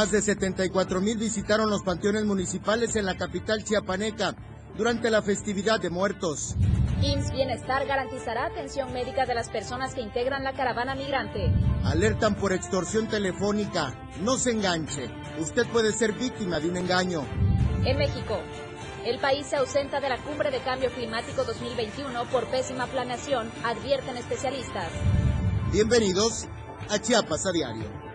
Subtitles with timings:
[0.00, 4.34] Más de 74 mil visitaron los panteones municipales en la capital chiapaneca
[4.74, 6.56] durante la festividad de muertos.
[7.02, 11.52] IMSS Bienestar garantizará atención médica de las personas que integran la caravana migrante.
[11.84, 13.92] Alertan por extorsión telefónica.
[14.22, 15.10] No se enganche.
[15.38, 17.26] Usted puede ser víctima de un engaño.
[17.84, 18.40] En México,
[19.04, 24.16] el país se ausenta de la cumbre de cambio climático 2021 por pésima planeación, advierten
[24.16, 24.88] especialistas.
[25.70, 26.46] Bienvenidos
[26.88, 28.09] a Chiapas a Diario.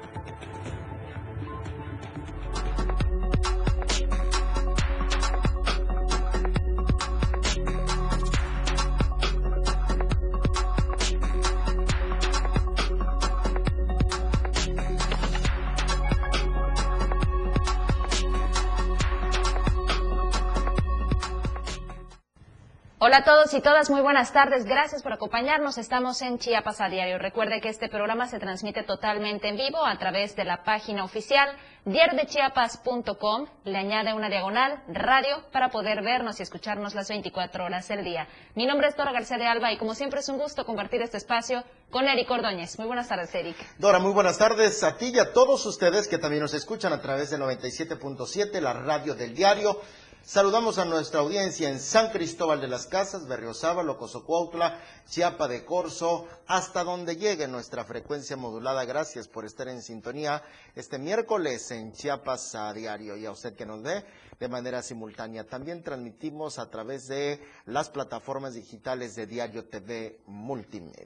[23.07, 24.65] Hola a todos y todas, muy buenas tardes.
[24.65, 25.77] Gracias por acompañarnos.
[25.77, 27.19] Estamos en Chiapas a diario.
[27.19, 31.55] Recuerde que este programa se transmite totalmente en vivo a través de la página oficial
[31.85, 33.45] diariodechiapas.com.
[33.63, 38.27] Le añade una diagonal radio para poder vernos y escucharnos las 24 horas del día.
[38.55, 41.17] Mi nombre es Dora García de Alba y como siempre es un gusto compartir este
[41.17, 42.79] espacio con Eric Ordóñez.
[42.79, 43.55] Muy buenas tardes, Eric.
[43.77, 46.99] Dora, muy buenas tardes a ti y a todos ustedes que también nos escuchan a
[46.99, 49.79] través de 97.7, la radio del diario
[50.27, 56.27] Saludamos a nuestra audiencia en San Cristóbal de las Casas, Berriozábal, Cozocuautla, Chiapa de Corzo,
[56.47, 58.85] hasta donde llegue nuestra frecuencia modulada.
[58.85, 60.41] Gracias por estar en sintonía
[60.73, 64.03] este miércoles en Chiapas a diario y a usted que nos ve
[64.39, 65.43] de manera simultánea.
[65.43, 71.05] También transmitimos a través de las plataformas digitales de Diario TV Multimedia.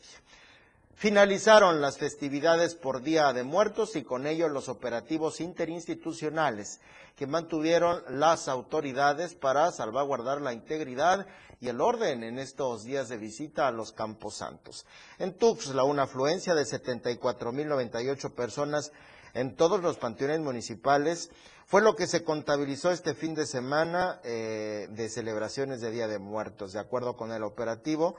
[0.99, 6.81] Finalizaron las festividades por Día de Muertos y con ello los operativos interinstitucionales
[7.15, 11.25] que mantuvieron las autoridades para salvaguardar la integridad
[11.61, 14.85] y el orden en estos días de visita a los Campos Santos.
[15.19, 18.91] En Tuxtla, una afluencia de 74.098 personas
[19.33, 21.31] en todos los panteones municipales
[21.65, 26.19] fue lo que se contabilizó este fin de semana eh, de celebraciones de Día de
[26.19, 26.73] Muertos.
[26.73, 28.17] De acuerdo con el operativo,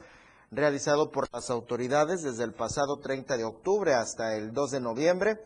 [0.51, 5.45] realizado por las autoridades desde el pasado 30 de octubre hasta el 2 de noviembre.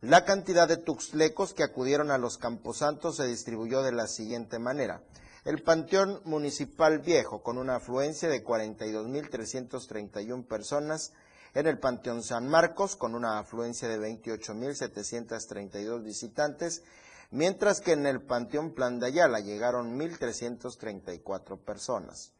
[0.00, 5.02] La cantidad de tuxlecos que acudieron a los camposantos se distribuyó de la siguiente manera.
[5.44, 11.12] El Panteón Municipal Viejo, con una afluencia de 42.331 personas.
[11.52, 16.82] En el Panteón San Marcos, con una afluencia de 28.732 visitantes.
[17.30, 22.32] Mientras que en el Panteón Plan de Ayala llegaron 1.334 personas.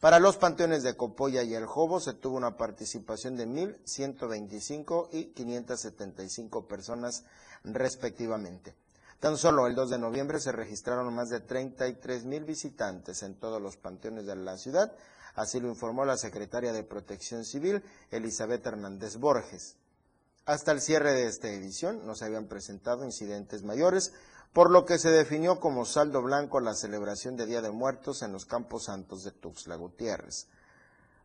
[0.00, 5.24] Para los panteones de Copolla y El Jobo se tuvo una participación de 1.125 y
[5.32, 7.24] 575 personas
[7.64, 8.74] respectivamente.
[9.20, 13.62] Tan solo el 2 de noviembre se registraron más de 33 mil visitantes en todos
[13.62, 14.92] los panteones de la ciudad,
[15.34, 19.76] así lo informó la secretaria de Protección Civil, Elizabeth Hernández Borges.
[20.44, 24.12] Hasta el cierre de esta edición no se habían presentado incidentes mayores,
[24.56, 28.32] por lo que se definió como saldo blanco la celebración de Día de Muertos en
[28.32, 30.46] los Campos Santos de Tuxtla Gutiérrez.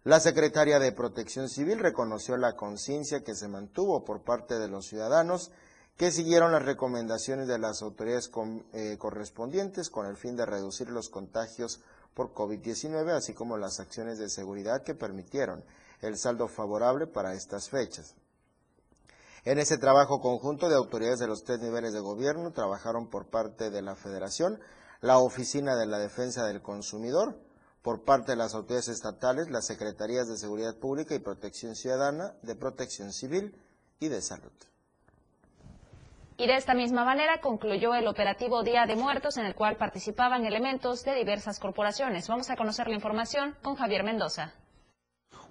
[0.04, 4.86] La secretaria de Protección Civil reconoció la conciencia que se mantuvo por parte de los
[4.86, 5.50] ciudadanos
[5.96, 8.30] que siguieron las recomendaciones de las autoridades
[8.74, 11.80] eh, correspondientes con el fin de reducir los contagios
[12.14, 15.64] por COVID-19, así como las acciones de seguridad que permitieron
[16.02, 18.14] el saldo favorable para estas fechas.
[19.44, 23.72] En ese trabajo conjunto de autoridades de los tres niveles de gobierno trabajaron por parte
[23.72, 24.60] de la Federación,
[25.02, 27.40] la Oficina de la Defensa del Consumidor,
[27.82, 32.56] por parte de las autoridades estatales, las Secretarías de Seguridad Pública y Protección Ciudadana, de
[32.56, 33.56] Protección Civil
[34.00, 34.52] y de Salud.
[36.38, 40.46] Y de esta misma manera concluyó el operativo Día de Muertos en el cual participaban
[40.46, 42.28] elementos de diversas corporaciones.
[42.28, 44.54] Vamos a conocer la información con Javier Mendoza.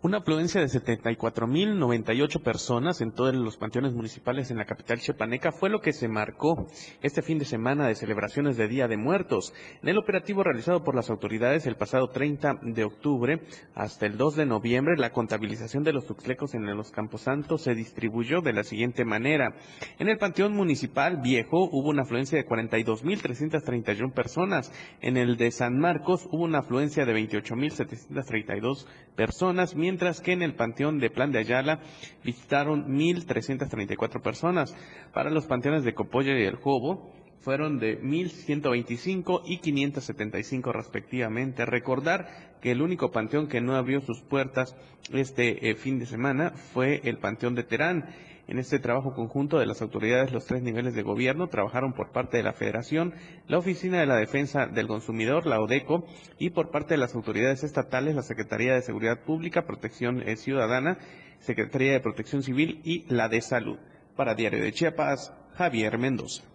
[0.02, 5.68] Una afluencia de 74.098 personas en todos los panteones municipales en la capital chiapaneca fue
[5.68, 6.68] lo que se marcó
[7.02, 9.52] este fin de semana de celebraciones de Día de Muertos.
[9.82, 13.42] En el operativo realizado por las autoridades el pasado 30 de octubre
[13.74, 18.40] hasta el 2 de noviembre, la contabilización de los tuxlecos en los Camposantos se distribuyó
[18.40, 19.54] de la siguiente manera.
[19.98, 24.72] En el panteón municipal viejo hubo una afluencia de 42.331 personas.
[25.02, 30.98] En el de San Marcos hubo una afluencia de 28.732 personas, que en el Panteón
[30.98, 31.80] de Plan de Ayala
[32.24, 34.76] visitaron 1.334 personas.
[35.12, 41.64] Para los panteones de Copolla y El Jobo fueron de 1.125 y 575 respectivamente.
[41.64, 44.76] Recordar que el único panteón que no abrió sus puertas
[45.12, 48.14] este eh, fin de semana fue el Panteón de Terán.
[48.50, 52.36] En este trabajo conjunto de las autoridades, los tres niveles de gobierno trabajaron por parte
[52.36, 53.14] de la Federación,
[53.46, 56.04] la Oficina de la Defensa del Consumidor, la ODECO,
[56.36, 60.98] y por parte de las autoridades estatales, la Secretaría de Seguridad Pública, Protección eh, Ciudadana,
[61.38, 63.78] Secretaría de Protección Civil y la de Salud.
[64.16, 66.49] Para Diario de Chiapas, Javier Mendoza.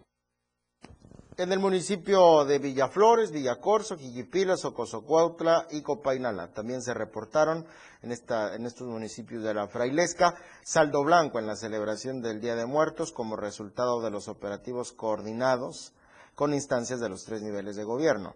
[1.38, 7.66] En el municipio de Villaflores, Villacorso, Jiquipilas, Ocosocuautla y Copainala también se reportaron
[8.04, 10.34] en, esta, en estos municipios de la Frailesca
[10.64, 15.92] saldo blanco en la celebración del Día de Muertos como resultado de los operativos coordinados
[16.36, 18.34] con instancias de los tres niveles de gobierno.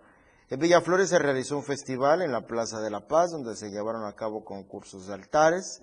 [0.50, 4.04] En Villaflores se realizó un festival en la Plaza de la Paz donde se llevaron
[4.04, 5.82] a cabo concursos de altares,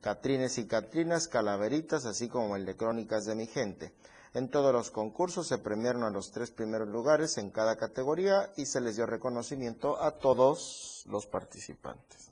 [0.00, 3.92] catrines y catrinas, calaveritas, así como el de crónicas de mi gente.
[4.36, 8.66] En todos los concursos se premiaron a los tres primeros lugares en cada categoría y
[8.66, 12.30] se les dio reconocimiento a todos los participantes.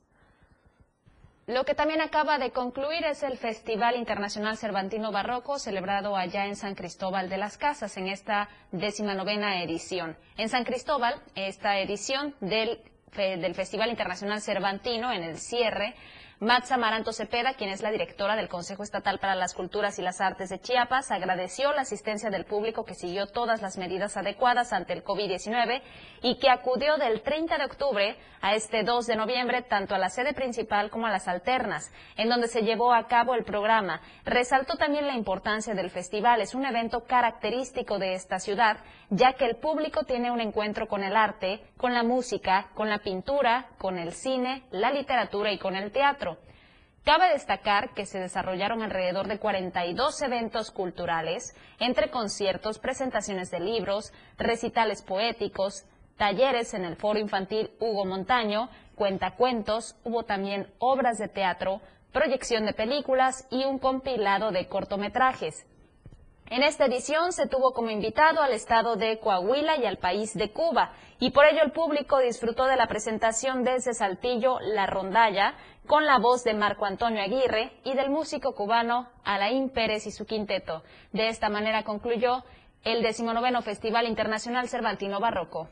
[1.47, 6.57] Lo que también acaba de concluir es el Festival Internacional Cervantino Barroco, celebrado allá en
[6.57, 10.15] San Cristóbal de las Casas, en esta décima novena edición.
[10.37, 12.83] En San Cristóbal, esta edición del,
[13.17, 15.95] del Festival Internacional Cervantino, en el cierre,
[16.41, 20.21] Matza Maranto Cepeda, quien es la directora del Consejo Estatal para las Culturas y las
[20.21, 24.95] Artes de Chiapas, agradeció la asistencia del público que siguió todas las medidas adecuadas ante
[24.95, 25.81] el COVID-19
[26.23, 30.11] y que acudió del 30 de octubre a este 2 de noviembre tanto a la
[30.11, 34.01] sede principal como a las alternas, en donde se llevó a cabo el programa.
[34.25, 36.41] Resaltó también la importancia del festival.
[36.41, 38.79] Es un evento característico de esta ciudad,
[39.09, 43.01] ya que el público tiene un encuentro con el arte, con la música, con la
[43.01, 46.39] pintura, con el cine, la literatura y con el teatro.
[47.05, 54.15] Cabe destacar que se desarrollaron alrededor de 42 eventos culturales, entre conciertos, presentaciones de libros,
[54.39, 55.85] recitales poéticos,
[56.17, 61.83] talleres en el Foro Infantil Hugo Montaño, cuentacuentos, hubo también obras de teatro,
[62.15, 65.67] proyección de películas y un compilado de cortometrajes.
[66.51, 70.53] En esta edición se tuvo como invitado al estado de Coahuila y al país de
[70.53, 75.55] Cuba, y por ello el público disfrutó de la presentación desde Saltillo La Rondalla,
[75.87, 80.27] con la voz de Marco Antonio Aguirre y del músico cubano Alain Pérez y su
[80.27, 80.83] quinteto.
[81.13, 82.45] De esta manera concluyó
[82.85, 85.69] el decimonoveno Festival Internacional Cervantino Barroco.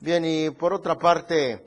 [0.00, 1.64] Bien, y por otra parte,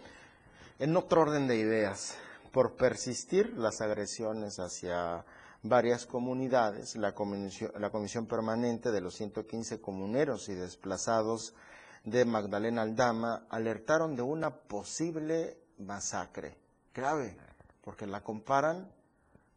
[0.78, 2.18] en otro orden de ideas,
[2.52, 5.24] por persistir las agresiones hacia
[5.64, 11.54] varias comunidades, la comisión, la comisión permanente de los 115 comuneros y desplazados
[12.04, 16.56] de Magdalena Aldama alertaron de una posible masacre
[16.94, 17.36] grave,
[17.84, 18.90] porque la comparan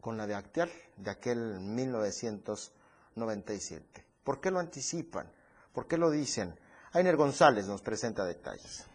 [0.01, 4.05] con la de Acteal, de aquel 1997.
[4.23, 5.31] ¿Por qué lo anticipan?
[5.71, 6.53] ¿Por qué lo dicen?
[6.91, 8.85] Ainer González nos presenta detalles.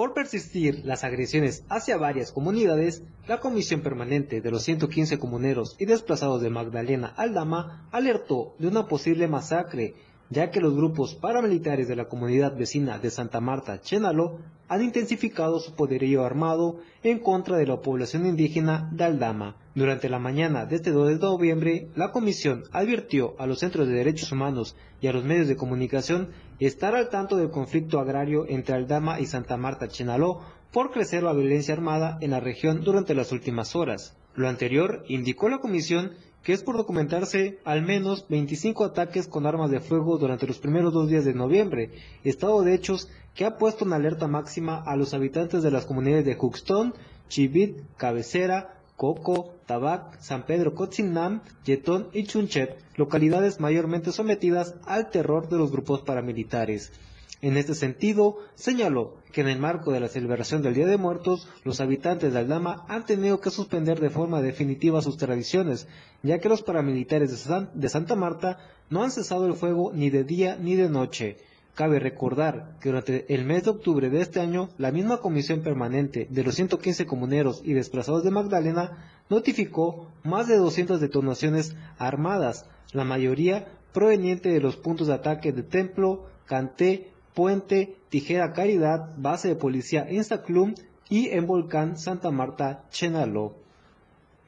[0.00, 5.84] Por persistir las agresiones hacia varias comunidades, la Comisión Permanente de los 115 comuneros y
[5.84, 9.96] desplazados de Magdalena Aldama alertó de una posible masacre,
[10.30, 14.38] ya que los grupos paramilitares de la comunidad vecina de Santa Marta, Chenalo,
[14.68, 19.56] han intensificado su poderío armado en contra de la población indígena de Aldama.
[19.74, 23.94] Durante la mañana de este 2 de noviembre, la comisión advirtió a los centros de
[23.94, 26.30] derechos humanos y a los medios de comunicación
[26.66, 30.40] estar al tanto del conflicto agrario entre Aldama y Santa Marta Chenaló
[30.72, 34.16] por crecer la violencia armada en la región durante las últimas horas.
[34.34, 36.12] Lo anterior indicó la comisión
[36.42, 40.92] que es por documentarse al menos 25 ataques con armas de fuego durante los primeros
[40.92, 41.90] dos días de noviembre,
[42.24, 46.24] estado de hechos que ha puesto en alerta máxima a los habitantes de las comunidades
[46.24, 46.94] de Juxtón,
[47.28, 55.48] Chivit, Cabecera, Coco, Tabac, San Pedro Cotzinnam, Yetón y Chunchet, localidades mayormente sometidas al terror
[55.48, 56.92] de los grupos paramilitares.
[57.40, 61.48] En este sentido, señaló que en el marco de la celebración del Día de Muertos,
[61.64, 65.88] los habitantes de Aldama han tenido que suspender de forma definitiva sus tradiciones,
[66.22, 68.58] ya que los paramilitares de, Santa Marta
[68.90, 71.38] no han cesado el fuego ni de día ni de noche.
[71.74, 76.26] Cabe recordar que durante el mes de octubre de este año, la misma Comisión Permanente
[76.30, 83.04] de los 115 comuneros y desplazados de Magdalena notificó más de 200 detonaciones armadas, la
[83.04, 89.56] mayoría proveniente de los puntos de ataque de Templo, Canté, Puente, Tijera Caridad, base de
[89.56, 90.74] policía Instaclum
[91.08, 93.54] y en Volcán Santa Marta, Chenaló.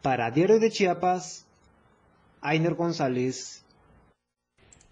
[0.03, 1.47] Para Diario de Chiapas,
[2.41, 3.62] Ainer González.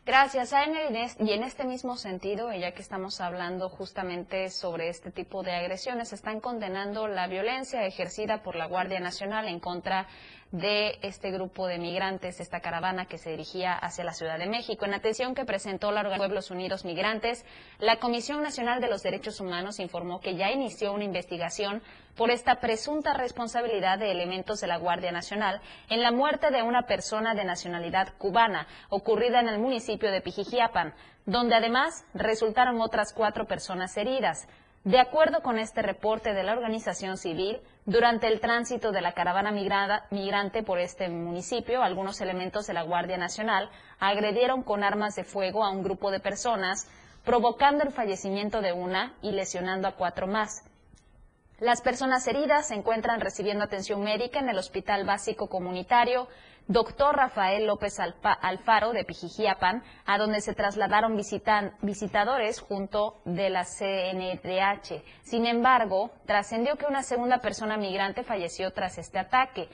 [0.07, 1.11] Gracias, Ainer.
[1.19, 6.13] Y en este mismo sentido, ya que estamos hablando justamente sobre este tipo de agresiones,
[6.13, 10.09] están condenando la violencia ejercida por la Guardia Nacional en contra
[10.53, 14.85] de este grupo de migrantes, esta caravana que se dirigía hacia la Ciudad de México.
[14.85, 17.47] En atención que presentó la Organización Pueblos Unidos Migrantes,
[17.79, 21.83] la Comisión Nacional de los Derechos Humanos informó que ya inició una investigación
[22.15, 26.83] por esta presunta responsabilidad de elementos de la Guardia Nacional en la muerte de una
[26.83, 33.47] persona de nacionalidad cubana ocurrida en el municipio de Pijijiapan, donde además resultaron otras cuatro
[33.47, 34.47] personas heridas.
[34.85, 39.53] De acuerdo con este reporte de la organización civil, durante el tránsito de la caravana
[39.53, 43.69] migrante por este municipio, algunos elementos de la Guardia Nacional
[43.99, 46.89] agredieron con armas de fuego a un grupo de personas,
[47.27, 50.65] provocando el fallecimiento de una y lesionando a cuatro más.
[51.59, 56.27] Las personas heridas se encuentran recibiendo atención médica en el Hospital Básico Comunitario
[56.71, 57.17] Dr.
[57.17, 65.03] Rafael López Alfaro de Pijijiapan, a donde se trasladaron visitadores junto de la CNDH.
[65.23, 69.69] Sin embargo, trascendió que una segunda persona migrante falleció tras este ataque.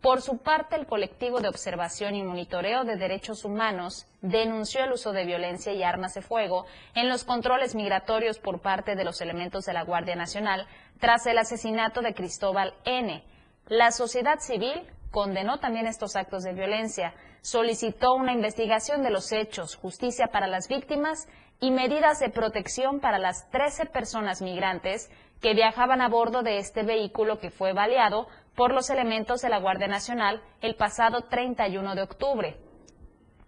[0.00, 5.10] Por su parte, el colectivo de observación y monitoreo de derechos humanos denunció el uso
[5.10, 9.64] de violencia y armas de fuego en los controles migratorios por parte de los elementos
[9.64, 10.68] de la Guardia Nacional
[11.00, 13.24] tras el asesinato de Cristóbal N.
[13.66, 14.80] La sociedad civil
[15.16, 20.68] condenó también estos actos de violencia, solicitó una investigación de los hechos, justicia para las
[20.68, 21.26] víctimas
[21.58, 26.82] y medidas de protección para las 13 personas migrantes que viajaban a bordo de este
[26.82, 32.02] vehículo que fue baleado por los elementos de la Guardia Nacional el pasado 31 de
[32.02, 32.56] octubre.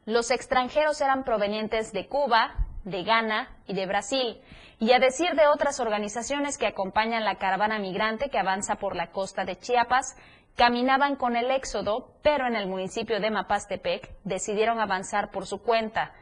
[0.07, 4.41] Los extranjeros eran provenientes de Cuba, de Ghana y de Brasil,
[4.79, 9.11] y a decir de otras organizaciones que acompañan la caravana migrante que avanza por la
[9.11, 10.17] costa de Chiapas,
[10.59, 16.13] Caminaban con el éxodo, pero en el municipio de Mapastepec decidieron avanzar por su cuenta.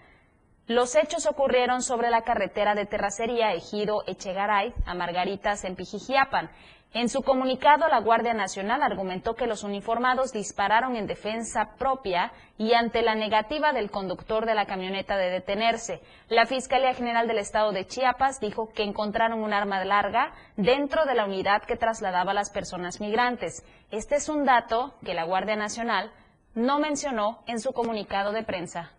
[0.67, 6.51] Los hechos ocurrieron sobre la carretera de terracería Ejido Echegaray a Margaritas en Pijijiapan,
[6.99, 12.73] en su comunicado, la Guardia Nacional argumentó que los uniformados dispararon en defensa propia y
[12.73, 16.01] ante la negativa del conductor de la camioneta de detenerse.
[16.31, 21.15] La Fiscalía General del Estado de Chiapas dijo que encontraron un arma larga dentro de
[21.15, 23.63] la unidad que trasladaba a las personas migrantes.
[23.91, 26.11] Este es un dato que la Guardia Nacional
[26.55, 28.96] no mencionó en su comunicado de prensa.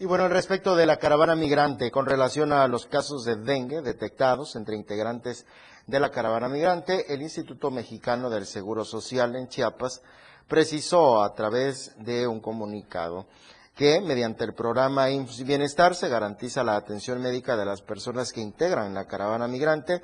[0.00, 4.54] Y bueno, respecto de la caravana migrante, con relación a los casos de dengue detectados
[4.54, 5.44] entre integrantes
[5.88, 10.00] de la caravana migrante, el Instituto Mexicano del Seguro Social en Chiapas
[10.46, 13.26] precisó a través de un comunicado
[13.74, 18.40] que mediante el programa IMSS Bienestar se garantiza la atención médica de las personas que
[18.40, 20.00] integran la caravana migrante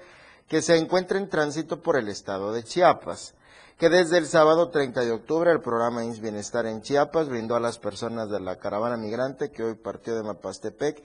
[0.49, 3.37] que se encuentra en tránsito por el estado de Chiapas
[3.79, 7.61] que desde el sábado 30 de octubre el programa INS Bienestar en Chiapas brindó a
[7.61, 11.03] las personas de la caravana migrante que hoy partió de Mapastepec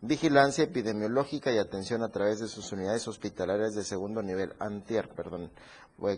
[0.00, 5.50] vigilancia epidemiológica y atención a través de sus unidades hospitalarias de segundo nivel, antier, perdón,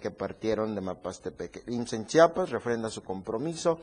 [0.00, 1.64] que partieron de Mapastepec.
[1.68, 3.80] IMSS en Chiapas refrenda su compromiso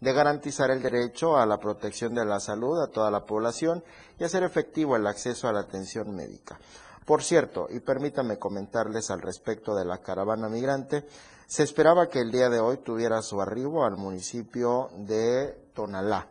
[0.00, 3.82] de garantizar el derecho a la protección de la salud a toda la población
[4.18, 6.58] y hacer efectivo el acceso a la atención médica.
[7.04, 11.06] Por cierto, y permítanme comentarles al respecto de la caravana migrante,
[11.48, 16.28] se esperaba que el día de hoy tuviera su arribo al municipio de Tonalá.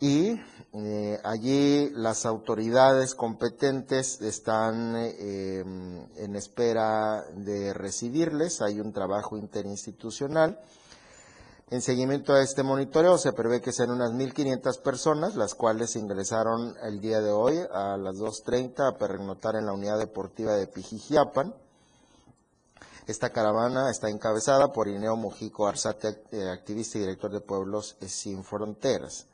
[0.00, 0.40] Y
[0.72, 8.62] eh, allí las autoridades competentes están eh, en espera de recibirles.
[8.62, 10.58] Hay un trabajo interinstitucional.
[11.70, 16.74] En seguimiento a este monitoreo se prevé que sean unas 1.500 personas, las cuales ingresaron
[16.82, 21.54] el día de hoy a las 2.30 a pernotar en la unidad deportiva de Pijijiapan.
[23.08, 28.44] Esta caravana está encabezada por Ineo Mujico Arzate, eh, activista y director de Pueblos Sin
[28.44, 29.28] Fronteras.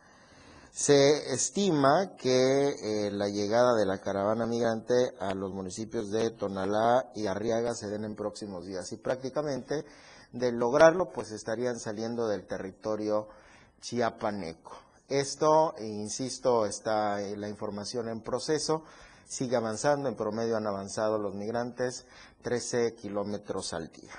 [0.70, 7.10] Se estima que eh, la llegada de la caravana migrante a los municipios de Tonalá
[7.16, 9.84] y Arriaga se den en próximos días y prácticamente
[10.30, 13.26] de lograrlo pues estarían saliendo del territorio
[13.80, 14.76] chiapaneco.
[15.08, 18.84] Esto, insisto, está la información en proceso,
[19.26, 22.06] sigue avanzando, en promedio han avanzado los migrantes
[22.44, 24.12] 13 kilómetros al día.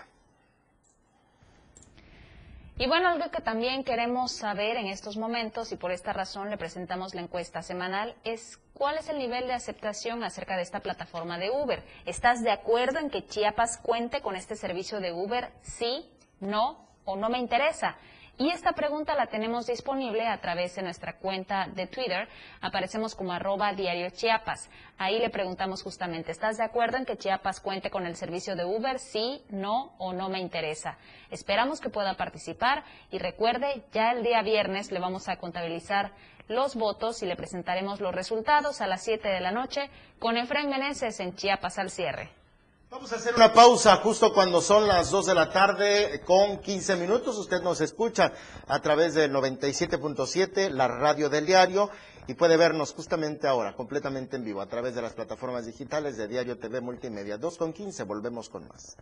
[2.77, 6.57] Y bueno, algo que también queremos saber en estos momentos y por esta razón le
[6.57, 11.37] presentamos la encuesta semanal es cuál es el nivel de aceptación acerca de esta plataforma
[11.37, 11.83] de Uber.
[12.05, 15.53] ¿Estás de acuerdo en que Chiapas cuente con este servicio de Uber?
[15.61, 17.95] Sí, no o no me interesa.
[18.37, 22.27] Y esta pregunta la tenemos disponible a través de nuestra cuenta de Twitter.
[22.59, 24.69] Aparecemos como arroba diario Chiapas.
[24.97, 28.65] Ahí le preguntamos justamente, ¿estás de acuerdo en que Chiapas cuente con el servicio de
[28.65, 28.99] Uber?
[28.99, 30.97] Sí, no o no me interesa.
[31.31, 36.11] Esperamos que pueda participar y recuerde, ya el día viernes le vamos a contabilizar
[36.49, 39.89] los votos y le presentaremos los resultados a las 7 de la noche
[40.19, 42.44] con Efraín Meneses en Chiapas al cierre.
[42.89, 46.95] Vamos a hacer una pausa justo cuando son las 2 de la tarde con 15
[46.97, 47.37] minutos.
[47.37, 48.31] Usted nos escucha
[48.67, 51.89] a través del 97.7, la radio del diario,
[52.27, 56.27] y puede vernos justamente ahora, completamente en vivo, a través de las plataformas digitales de
[56.27, 57.37] Diario TV Multimedia.
[57.37, 58.95] 2 con 15, volvemos con más.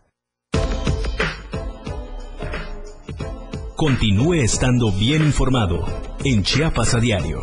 [3.76, 5.84] Continúe estando bien informado
[6.24, 7.42] en Chiapas a diario.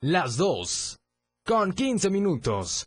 [0.00, 0.98] Las 2
[1.44, 2.86] con 15 minutos.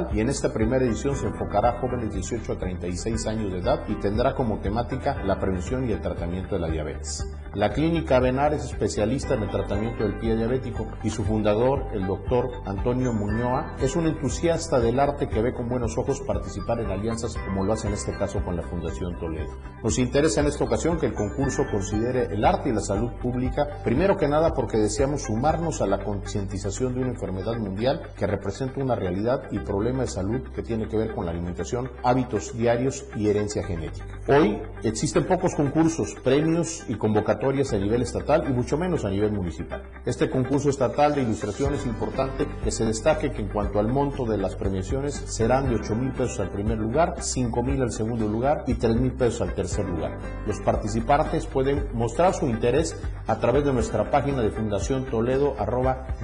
[0.13, 3.59] y en esta primera edición se enfocará a jóvenes de 18 a 36 años de
[3.59, 7.25] edad y tendrá como temática la prevención y el tratamiento de la diabetes.
[7.53, 12.07] La clínica Benar es especialista en el tratamiento del pie diabético y su fundador, el
[12.07, 16.89] doctor Antonio Muñoa, es un entusiasta del arte que ve con buenos ojos participar en
[16.89, 19.51] alianzas como lo hace en este caso con la Fundación Toledo.
[19.83, 23.81] Nos interesa en esta ocasión que el concurso considere el arte y la salud pública,
[23.83, 28.81] primero que nada porque deseamos sumarnos a la concientización de una enfermedad mundial que representa
[28.81, 33.03] una realidad y problema de salud que tiene que ver con la alimentación, hábitos diarios
[33.17, 34.05] y herencia genética.
[34.29, 39.31] Hoy existen pocos concursos, premios y convocatorias a nivel estatal y mucho menos a nivel
[39.31, 39.81] municipal.
[40.05, 44.25] Este concurso estatal de ilustración es importante que se destaque que en cuanto al monto
[44.25, 48.27] de las premiaciones serán de 8 mil pesos al primer lugar, 5 mil al segundo
[48.27, 50.19] lugar y 3 mil pesos al tercer lugar.
[50.45, 52.95] Los participantes pueden mostrar su interés
[53.25, 55.55] a través de nuestra página de Fundación Toledo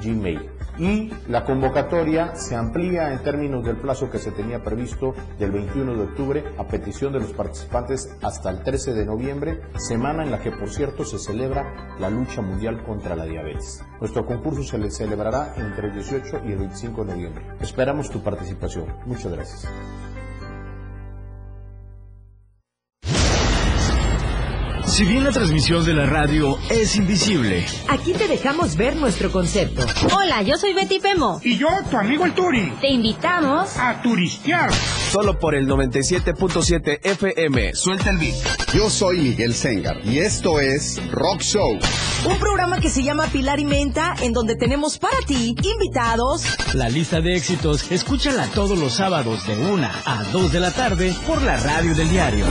[0.03, 0.49] gmail.
[0.77, 5.95] Y la convocatoria se amplía en términos del plazo que se tenía previsto del 21
[5.95, 10.39] de octubre a petición de los participantes hasta el 13 de noviembre, semana en la
[10.39, 13.83] que por cierto se celebra la lucha mundial contra la diabetes.
[13.99, 17.45] Nuestro concurso se le celebrará entre el 18 y el 25 de noviembre.
[17.59, 18.85] Esperamos tu participación.
[19.05, 19.67] Muchas gracias.
[24.97, 29.85] Si bien la transmisión de la radio es invisible, aquí te dejamos ver nuestro concepto.
[30.15, 31.39] Hola, yo soy Betty Pemo.
[31.43, 32.73] Y yo, tu amigo el Turi.
[32.81, 34.71] Te invitamos a turistear.
[35.11, 37.73] Solo por el 97.7 FM.
[37.75, 38.35] Suelta el beat.
[38.73, 41.79] Yo soy Miguel Sengar y esto es Rock Show.
[42.29, 46.43] Un programa que se llama Pilar y Menta, en donde tenemos para ti invitados.
[46.73, 51.15] La lista de éxitos, escúchala todos los sábados de 1 a 2 de la tarde
[51.25, 52.45] por la radio del diario.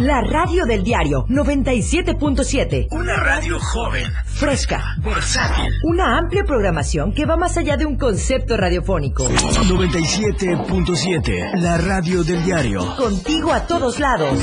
[0.00, 2.88] La radio del diario 97.7.
[2.90, 5.70] Una radio joven, fresca, versátil.
[5.84, 9.28] Una amplia programación que va más allá de un concepto radiofónico.
[9.28, 11.60] 97.7.
[11.60, 12.94] La radio del diario.
[12.96, 14.38] Contigo a todos lados.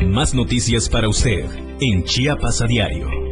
[0.00, 1.44] Más noticias para usted
[1.80, 3.27] en Chiapas a diario.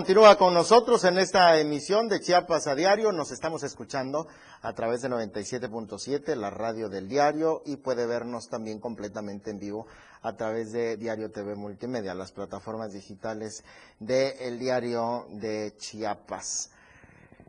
[0.00, 3.12] Continúa con nosotros en esta emisión de Chiapas a Diario.
[3.12, 4.28] Nos estamos escuchando
[4.62, 9.86] a través de 97.7, la radio del diario, y puede vernos también completamente en vivo
[10.22, 13.62] a través de Diario TV Multimedia, las plataformas digitales
[13.98, 16.70] del diario de Chiapas.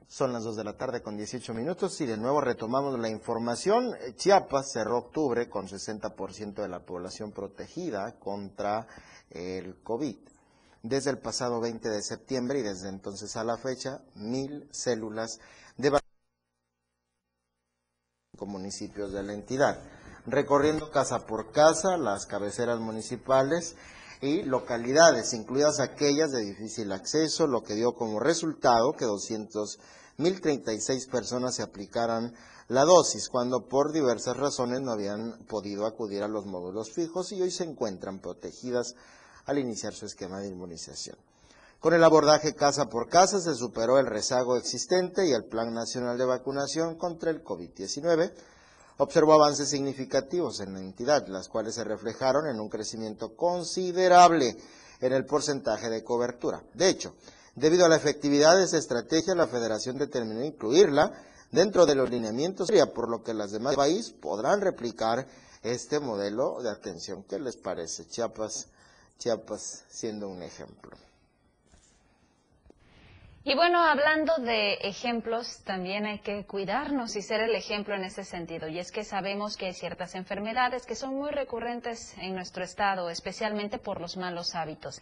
[0.10, 3.96] Son las 2 de la tarde con 18 minutos y de nuevo retomamos la información.
[4.18, 8.88] Chiapas cerró octubre con 60% de la población protegida contra
[9.30, 10.18] el COVID
[10.84, 15.39] desde el pasado 20 de septiembre y desde entonces a la fecha, mil células
[15.78, 15.91] de
[18.46, 19.80] municipios de la entidad,
[20.26, 23.76] recorriendo casa por casa las cabeceras municipales
[24.22, 31.56] y localidades, incluidas aquellas de difícil acceso, lo que dio como resultado que 200.036 personas
[31.56, 32.34] se aplicaran
[32.67, 37.41] la dosis, cuando por diversas razones no habían podido acudir a los módulos fijos y
[37.41, 38.96] hoy se encuentran protegidas
[39.52, 41.18] al iniciar su esquema de inmunización.
[41.80, 46.18] Con el abordaje casa por casa se superó el rezago existente y el Plan Nacional
[46.18, 48.34] de Vacunación contra el COVID-19
[48.98, 54.56] observó avances significativos en la entidad, las cuales se reflejaron en un crecimiento considerable
[55.00, 56.64] en el porcentaje de cobertura.
[56.76, 57.16] De hecho,
[57.56, 61.12] debido a la efectividad de esa estrategia, la Federación determinó incluirla
[61.52, 65.28] dentro de los lineamientos, por lo que las demás países podrán replicar
[65.64, 67.24] este modelo de atención.
[67.24, 68.08] ¿Qué les parece?
[68.08, 68.68] Chiapas
[69.22, 70.98] Chiapas siendo un ejemplo.
[73.44, 78.24] Y bueno, hablando de ejemplos, también hay que cuidarnos y ser el ejemplo en ese
[78.24, 78.68] sentido.
[78.68, 83.12] Y es que sabemos que hay ciertas enfermedades que son muy recurrentes en nuestro estado,
[83.12, 85.00] especialmente por los malos hábitos.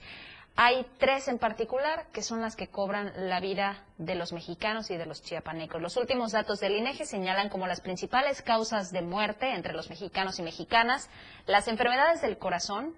[0.57, 4.97] hay tres en particular que son las que cobran la vida de los mexicanos y
[4.97, 5.81] de los chiapanecos.
[5.81, 10.39] Los últimos datos del INEGE señalan como las principales causas de muerte entre los mexicanos
[10.39, 11.09] y mexicanas
[11.45, 12.93] las enfermedades del corazón,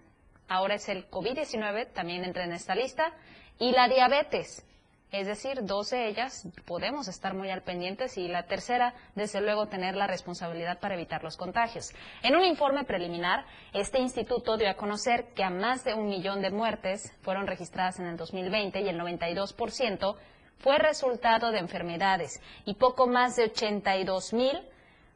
[0.52, 3.14] ahora es el COVID-19, también entra en esta lista,
[3.58, 4.66] y la diabetes.
[5.10, 9.68] Es decir, dos de ellas podemos estar muy al pendientes y la tercera, desde luego,
[9.68, 11.94] tener la responsabilidad para evitar los contagios.
[12.22, 16.42] En un informe preliminar, este instituto dio a conocer que a más de un millón
[16.42, 20.16] de muertes fueron registradas en el 2020 y el 92%
[20.60, 24.60] fue resultado de enfermedades y poco más de 82 mil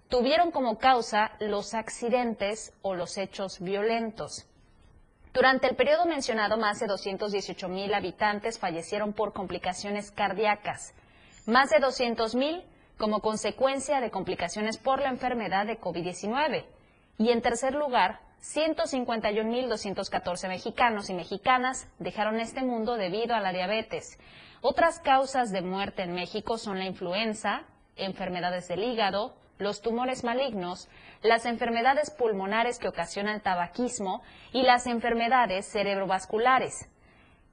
[0.08, 4.46] tuvieron como causa los accidentes o los hechos violentos.
[5.36, 10.94] Durante el periodo mencionado, más de 218 mil habitantes fallecieron por complicaciones cardíacas,
[11.46, 12.64] más de 200 mil
[12.98, 16.64] como consecuencia de complicaciones por la enfermedad de COVID-19.
[17.18, 24.18] Y en tercer lugar, 151.214 mexicanos y mexicanas dejaron este mundo debido a la diabetes.
[24.62, 27.64] Otras causas de muerte en México son la influenza,
[27.98, 30.88] enfermedades del hígado, los tumores malignos,
[31.26, 36.88] las enfermedades pulmonares que ocasionan tabaquismo y las enfermedades cerebrovasculares.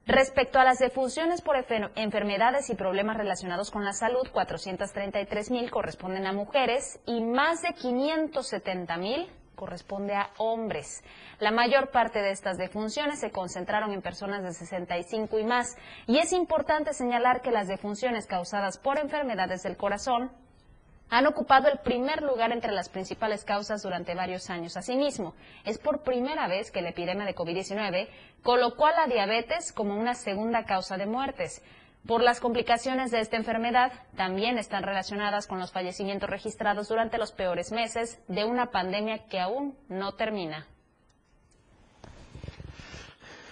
[0.05, 1.55] Respecto a las defunciones por
[1.95, 7.73] enfermedades y problemas relacionados con la salud, 433 mil corresponden a mujeres y más de
[7.73, 11.03] 570 mil corresponde a hombres.
[11.39, 15.77] La mayor parte de estas defunciones se concentraron en personas de 65 y más.
[16.05, 20.31] Y es importante señalar que las defunciones causadas por enfermedades del corazón
[21.13, 24.77] han ocupado el primer lugar entre las principales causas durante varios años.
[24.77, 28.07] Asimismo, es por primera vez que la epidemia de COVID-19
[28.41, 31.61] colocó a la diabetes como una segunda causa de muertes.
[32.07, 37.31] Por las complicaciones de esta enfermedad, también están relacionadas con los fallecimientos registrados durante los
[37.31, 40.65] peores meses de una pandemia que aún no termina.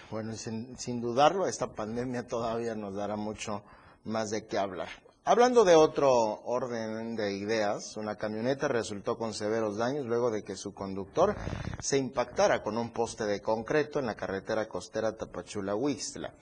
[0.09, 3.63] Bueno, sin, sin dudarlo, esta pandemia todavía nos dará mucho
[4.03, 4.89] más de qué hablar.
[5.23, 10.55] Hablando de otro orden de ideas, una camioneta resultó con severos daños luego de que
[10.55, 11.35] su conductor
[11.79, 16.33] se impactara con un poste de concreto en la carretera costera Tapachula-Huixtla.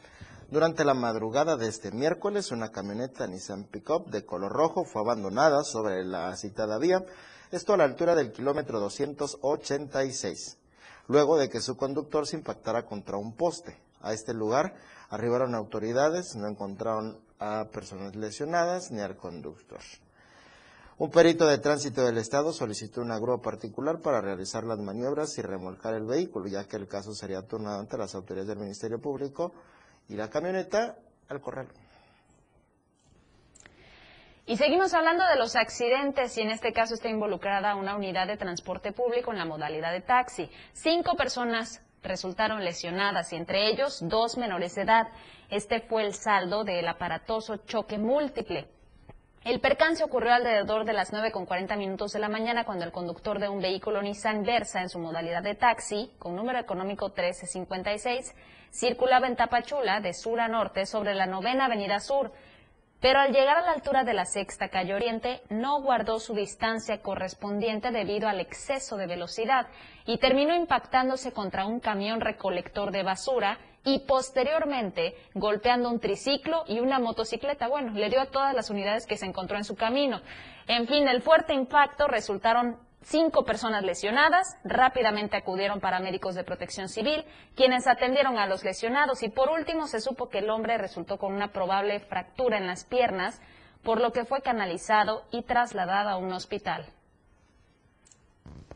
[0.49, 5.65] Durante la madrugada de este miércoles, una camioneta Nissan Pickup de color rojo fue abandonada
[5.65, 7.03] sobre la citada vía,
[7.51, 10.57] esto a la altura del kilómetro 286,
[11.09, 13.77] luego de que su conductor se impactara contra un poste.
[13.99, 14.73] A este lugar
[15.09, 19.79] arribaron autoridades, no encontraron a personas lesionadas ni al conductor.
[20.97, 25.41] Un perito de tránsito del Estado solicitó una grúa particular para realizar las maniobras y
[25.41, 29.53] remolcar el vehículo, ya que el caso sería turnado ante las autoridades del Ministerio Público
[30.09, 30.97] y la camioneta
[31.29, 31.69] al corral.
[34.45, 38.35] Y seguimos hablando de los accidentes y en este caso está involucrada una unidad de
[38.35, 40.49] transporte público en la modalidad de taxi.
[40.73, 45.07] Cinco personas resultaron lesionadas y entre ellos dos menores de edad.
[45.49, 48.67] Este fue el saldo del aparatoso choque múltiple.
[49.45, 52.91] El percance ocurrió alrededor de las 9 con 40 minutos de la mañana cuando el
[52.91, 58.35] conductor de un vehículo Nissan Versa en su modalidad de taxi, con número económico 1356,
[58.71, 62.33] circulaba en Tapachula de sur a norte sobre la novena avenida sur
[62.99, 67.01] pero al llegar a la altura de la sexta calle Oriente no guardó su distancia
[67.01, 69.67] correspondiente debido al exceso de velocidad
[70.05, 76.79] y terminó impactándose contra un camión recolector de basura y posteriormente golpeando un triciclo y
[76.79, 77.69] una motocicleta.
[77.69, 80.21] Bueno, le dio a todas las unidades que se encontró en su camino.
[80.67, 84.57] En fin, el fuerte impacto resultaron cinco personas lesionadas.
[84.63, 89.23] Rápidamente acudieron paramédicos de protección civil, quienes atendieron a los lesionados.
[89.23, 92.85] Y por último, se supo que el hombre resultó con una probable fractura en las
[92.85, 93.41] piernas,
[93.83, 96.85] por lo que fue canalizado y trasladado a un hospital.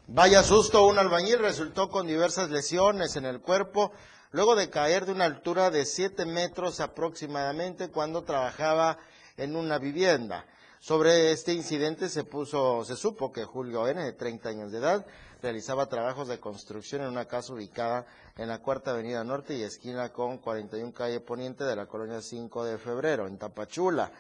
[0.08, 3.92] Vaya susto, un albañil resultó con diversas lesiones en el cuerpo
[4.34, 8.98] luego de caer de una altura de 7 metros aproximadamente cuando trabajaba
[9.38, 10.46] en una vivienda.
[10.84, 15.06] Sobre este incidente se puso, se supo que Julio N, de 30 años de edad,
[15.42, 20.12] realizaba trabajos de construcción en una casa ubicada en la Cuarta Avenida Norte y esquina
[20.12, 24.12] con 41 calle Poniente de la colonia 5 de Febrero, en Tapachula.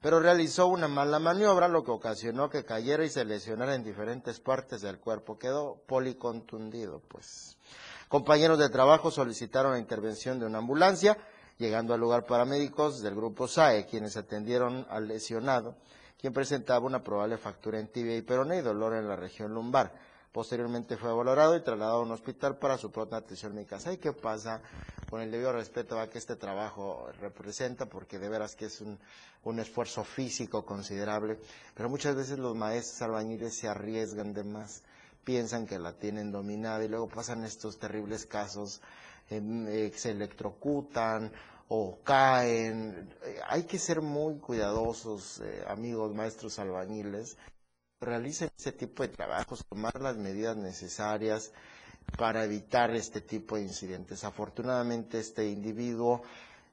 [0.00, 4.40] Pero realizó una mala maniobra, lo que ocasionó que cayera y se lesionara en diferentes
[4.40, 5.38] partes del cuerpo.
[5.38, 7.56] Quedó policontundido, pues.
[8.08, 11.16] Compañeros de trabajo solicitaron la intervención de una ambulancia
[11.58, 15.76] llegando al lugar paramédicos del grupo SAE, quienes atendieron al lesionado,
[16.20, 19.92] quien presentaba una probable fractura en tibia y peroné y dolor en la región lumbar.
[20.32, 23.78] Posteriormente fue valorado y trasladado a un hospital para su pronta atención médica.
[23.78, 24.62] ¿Sabe qué pasa?
[25.10, 28.98] Con el debido respeto a que este trabajo representa, porque de veras que es un,
[29.44, 31.38] un esfuerzo físico considerable,
[31.74, 34.82] pero muchas veces los maestros albañiles se arriesgan de más
[35.24, 38.80] piensan que la tienen dominada y luego pasan estos terribles casos,
[39.38, 41.32] eh, se electrocutan
[41.68, 43.08] o caen.
[43.48, 47.36] Hay que ser muy cuidadosos, eh, amigos, maestros albañiles.
[48.00, 51.52] Realicen ese tipo de trabajos, tomar las medidas necesarias
[52.18, 54.24] para evitar este tipo de incidentes.
[54.24, 56.22] Afortunadamente este individuo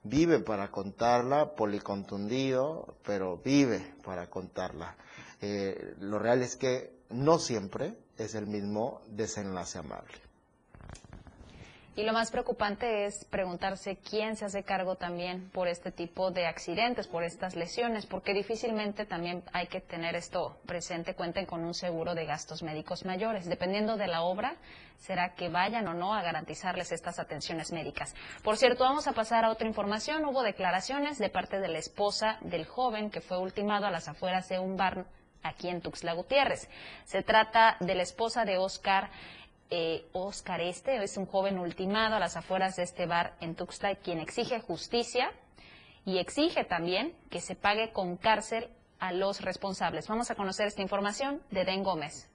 [0.04, 4.96] vive para contarla, policontundido, pero vive para contarla.
[5.42, 10.29] Eh, lo real es que no siempre es el mismo desenlace amable.
[12.00, 16.46] Y lo más preocupante es preguntarse quién se hace cargo también por este tipo de
[16.46, 21.74] accidentes, por estas lesiones, porque difícilmente también hay que tener esto presente, cuenten con un
[21.74, 23.50] seguro de gastos médicos mayores.
[23.50, 24.56] Dependiendo de la obra,
[24.98, 28.16] será que vayan o no a garantizarles estas atenciones médicas.
[28.44, 30.24] Por cierto, vamos a pasar a otra información.
[30.24, 34.48] Hubo declaraciones de parte de la esposa del joven que fue ultimado a las afueras
[34.48, 35.06] de un bar
[35.44, 36.70] aquí en Tuxtla Gutiérrez.
[37.04, 39.10] Se trata de la esposa de Oscar
[39.70, 43.96] eh, Oscar Este es un joven ultimado a las afueras de este bar en Tuxtla,
[43.96, 45.32] quien exige justicia
[46.06, 50.08] y exige también que se pague con cárcel a los responsables.
[50.08, 52.28] Vamos a conocer esta información de Den Gómez.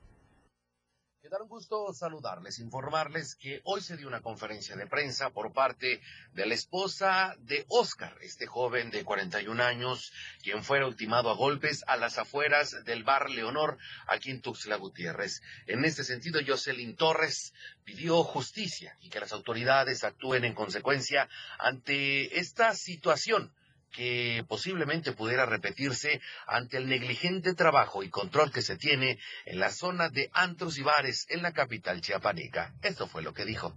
[1.35, 6.01] Da un gusto saludarles, informarles que hoy se dio una conferencia de prensa por parte
[6.33, 10.13] de la esposa de Oscar, este joven de 41 años,
[10.45, 15.43] quien fuera ultimado a golpes a las afueras del bar Leonor, aquí en Tuxtla Gutiérrez.
[15.67, 22.39] En este sentido, Jocelyn Torres pidió justicia y que las autoridades actúen en consecuencia ante
[22.39, 23.53] esta situación
[23.95, 29.71] que posiblemente pudiera repetirse ante el negligente trabajo y control que se tiene en la
[29.71, 32.75] zona de antros y bares en la capital chiapaneca.
[32.83, 33.73] Esto fue lo que dijo.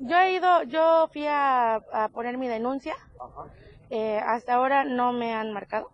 [0.00, 1.80] Yo he ido, yo fui a,
[2.12, 2.96] poner mi denuncia.
[3.90, 5.90] Eh, hasta ahora no me han marcado.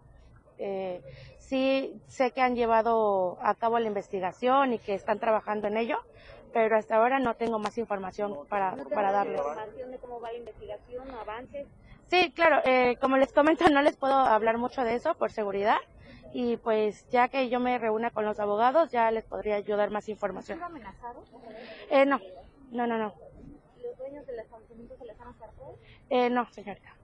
[0.59, 1.03] Eh,
[1.38, 5.99] sí sé que han llevado a cabo la investigación y que están trabajando en ello,
[6.53, 9.38] pero hasta ahora no tengo más información para, para darles.
[9.38, 11.67] información de cómo va la investigación, avances?
[12.09, 15.79] Sí, claro, eh, como les comento, no les puedo hablar mucho de eso por seguridad
[16.33, 20.09] y pues ya que yo me reúna con los abogados ya les podría ayudar más
[20.09, 20.59] información.
[20.59, 21.29] ¿Están amenazados?
[21.90, 22.21] Eh, no,
[22.73, 23.14] no, no, no.
[23.83, 25.79] ¿Los dueños del establecimiento se les han acercado?
[26.11, 26.97] Eh, no, señorita.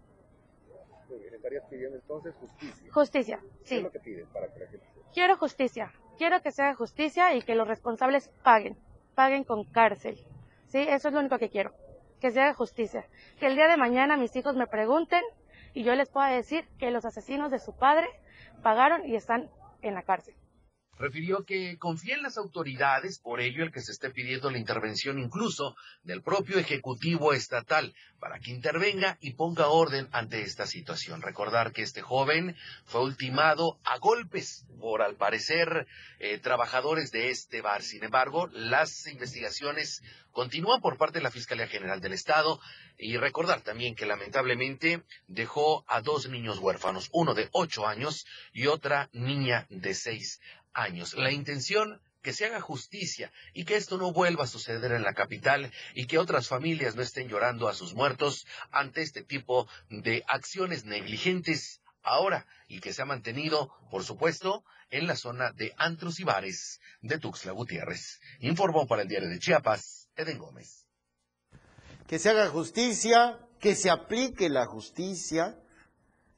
[1.32, 2.92] ¿Estarías pidiendo entonces justicia?
[2.92, 3.68] Justicia, sí.
[3.68, 4.86] ¿Qué es lo que pides para que la gente...
[5.12, 5.92] Quiero justicia.
[6.18, 8.76] Quiero que sea justicia y que los responsables paguen.
[9.14, 10.18] Paguen con cárcel.
[10.66, 11.72] Sí, eso es lo único que quiero
[12.20, 13.04] que se haga justicia.
[13.38, 15.22] Que el día de mañana mis hijos me pregunten
[15.74, 18.08] y yo les pueda decir que los asesinos de su padre
[18.62, 19.50] pagaron y están
[19.82, 20.34] en la cárcel.
[21.00, 25.18] Refirió que confía en las autoridades, por ello el que se esté pidiendo la intervención
[25.18, 31.22] incluso del propio Ejecutivo Estatal para que intervenga y ponga orden ante esta situación.
[31.22, 35.86] Recordar que este joven fue ultimado a golpes por, al parecer,
[36.18, 37.80] eh, trabajadores de este bar.
[37.80, 42.60] Sin embargo, las investigaciones continúan por parte de la Fiscalía General del Estado
[42.98, 48.66] y recordar también que lamentablemente dejó a dos niños huérfanos, uno de ocho años y
[48.66, 50.40] otra niña de seis
[50.72, 51.14] años.
[51.14, 55.14] La intención que se haga justicia y que esto no vuelva a suceder en la
[55.14, 60.22] capital y que otras familias no estén llorando a sus muertos ante este tipo de
[60.28, 66.20] acciones negligentes ahora y que se ha mantenido, por supuesto, en la zona de antros
[66.20, 68.20] y bares de Tuxtla Gutiérrez.
[68.40, 70.86] Informó para el diario de Chiapas, Eden Gómez.
[72.06, 75.56] Que se haga justicia, que se aplique la justicia,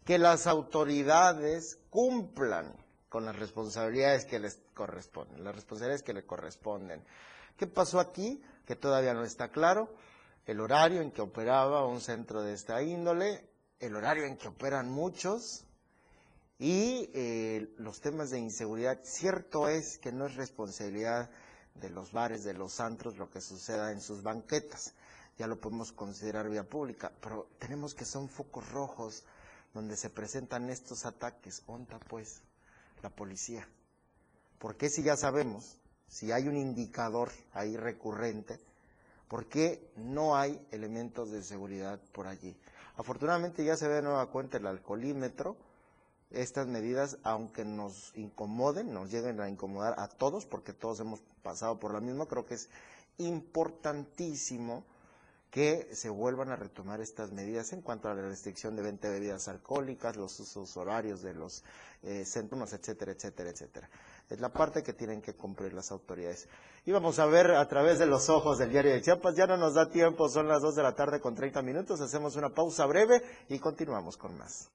[0.05, 2.82] que las autoridades cumplan
[3.13, 7.05] con las responsabilidades que les corresponden, las responsabilidades que le corresponden.
[7.59, 8.43] ¿Qué pasó aquí?
[8.65, 9.95] Que todavía no está claro.
[10.47, 13.47] El horario en que operaba un centro de esta índole,
[13.81, 15.67] el horario en que operan muchos
[16.59, 19.01] y eh, los temas de inseguridad.
[19.03, 21.29] Cierto es que no es responsabilidad
[21.75, 24.95] de los bares, de los antros, lo que suceda en sus banquetas.
[25.37, 29.25] Ya lo podemos considerar vía pública, pero tenemos que son focos rojos
[29.75, 31.63] donde se presentan estos ataques.
[31.67, 32.41] ¿Onta pues?
[33.03, 33.69] La policía.
[34.59, 38.61] ¿Por qué si ya sabemos, si hay un indicador ahí recurrente,
[39.29, 42.57] por qué no hay elementos de seguridad por allí?
[42.97, 45.57] Afortunadamente ya se ve de nueva cuenta el alcoholímetro.
[46.31, 51.79] Estas medidas, aunque nos incomoden, nos lleguen a incomodar a todos, porque todos hemos pasado
[51.79, 52.71] por lo mismo, creo que es
[53.19, 54.85] importantísimo
[55.53, 59.21] que se vuelvan a retomar estas medidas en cuanto a la restricción de venta de
[59.21, 61.63] bebidas alcohólicas, los usos horarios de los
[62.03, 63.91] eh, centros, etcétera, etcétera, etcétera.
[64.31, 66.49] Es la parte que tienen que cumplir las autoridades.
[66.87, 69.59] Y vamos a ver a través de los ojos del diario de Chiapas, ya no
[69.59, 72.87] nos da tiempo, son las 2 de la tarde con 30 minutos, hacemos una pausa
[72.87, 74.71] breve y continuamos con más.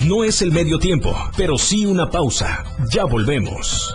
[0.00, 2.64] No es el medio tiempo, pero sí una pausa.
[2.92, 3.94] Ya volvemos.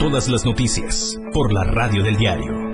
[0.00, 2.67] Todas las noticias por la radio del diario.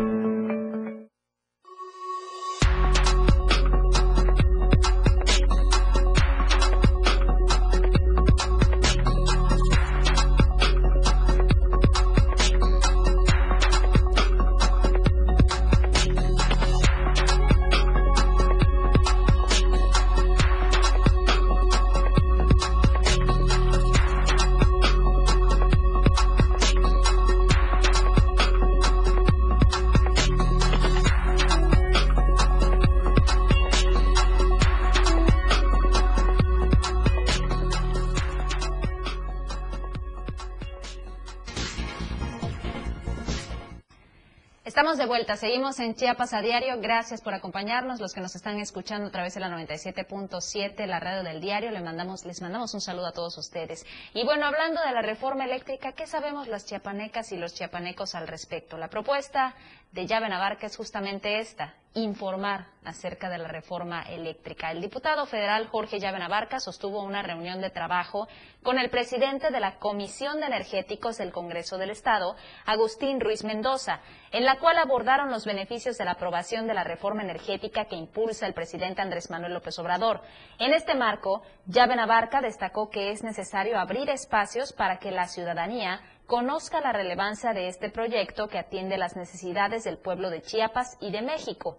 [45.33, 46.79] Seguimos en Chiapas a diario.
[46.81, 51.23] Gracias por acompañarnos, los que nos están escuchando a través de la 97.7, la radio
[51.23, 51.71] del diario.
[51.71, 53.87] Les mandamos, les mandamos un saludo a todos ustedes.
[54.13, 58.29] Y bueno, hablando de la reforma eléctrica, ¿qué sabemos las chiapanecas y los chiapanecos al
[58.29, 58.77] respecto?
[58.77, 59.57] La propuesta
[59.95, 64.73] de Llave Navarca es justamente esta, informar acerca de la reforma eléctrica.
[64.73, 68.27] El diputado federal Jorge Llave Navarca sostuvo una reunión de trabajo
[68.65, 72.35] con el presidente de la Comisión de Energéticos del Congreso del Estado,
[72.67, 74.01] Agustín Ruiz Mendoza,
[74.33, 78.49] en la cual abordaron los beneficios de la aprobación de la reforma energética que impulsa
[78.49, 80.23] el presidente Andrés Manuel López Obrador.
[80.59, 86.01] En este marco, Llave Navarca destacó que es necesario abrir espacios para que la ciudadanía
[86.27, 91.11] conozca la relevancia de este proyecto que atiende las necesidades del pueblo de Chiapas y
[91.11, 91.77] de México.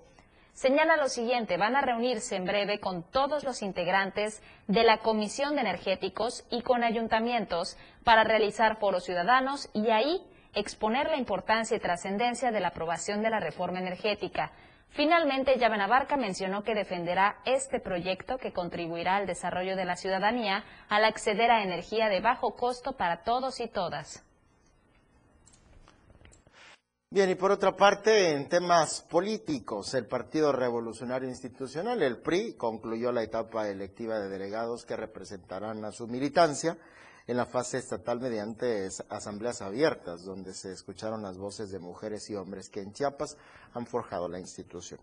[0.53, 5.55] Señala lo siguiente, van a reunirse en breve con todos los integrantes de la Comisión
[5.55, 10.21] de Energéticos y con ayuntamientos para realizar foros ciudadanos y ahí
[10.53, 14.53] exponer la importancia y trascendencia de la aprobación de la reforma energética.
[14.91, 20.63] Finalmente, Llave Navarca mencionó que defenderá este proyecto que contribuirá al desarrollo de la ciudadanía
[20.87, 24.23] al acceder a energía de bajo costo para todos y todas.
[27.15, 33.13] Bien, y por otra parte, en temas políticos, el Partido Revolucionario Institucional, el PRI, concluyó
[33.13, 36.77] la etapa electiva de delegados que representarán a su militancia
[37.25, 42.35] en la fase estatal mediante asambleas abiertas, donde se escucharon las voces de mujeres y
[42.35, 43.37] hombres que en Chiapas
[43.73, 44.99] han forjado la institución.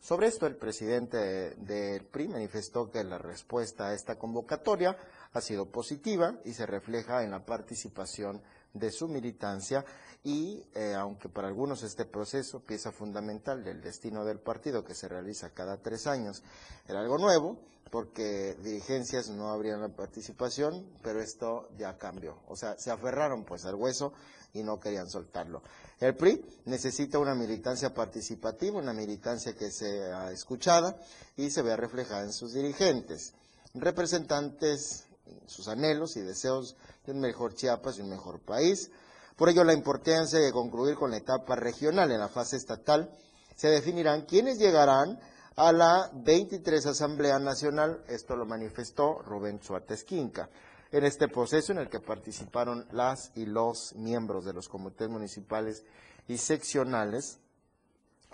[0.00, 4.96] Sobre esto, el presidente del PRI manifestó que la respuesta a esta convocatoria
[5.32, 8.42] ha sido positiva y se refleja en la participación
[8.74, 9.84] de su militancia
[10.24, 15.08] y eh, aunque para algunos este proceso, pieza fundamental del destino del partido que se
[15.08, 16.42] realiza cada tres años,
[16.86, 17.58] era algo nuevo,
[17.90, 22.38] porque dirigencias no habrían la participación, pero esto ya cambió.
[22.48, 24.12] O sea, se aferraron pues al hueso
[24.54, 25.62] y no querían soltarlo.
[26.00, 30.96] El PRI necesita una militancia participativa, una militancia que sea escuchada
[31.36, 33.34] y se vea reflejada en sus dirigentes,
[33.74, 35.04] representantes,
[35.46, 38.90] sus anhelos y deseos de un mejor Chiapas y un mejor país,
[39.36, 43.10] por ello, la importancia de concluir con la etapa regional en la fase estatal
[43.56, 45.18] se definirán quiénes llegarán
[45.56, 50.48] a la 23 Asamblea Nacional, esto lo manifestó Rubén Suárez Quinca.
[50.90, 55.84] En este proceso en el que participaron las y los miembros de los comités municipales
[56.28, 57.38] y seccionales,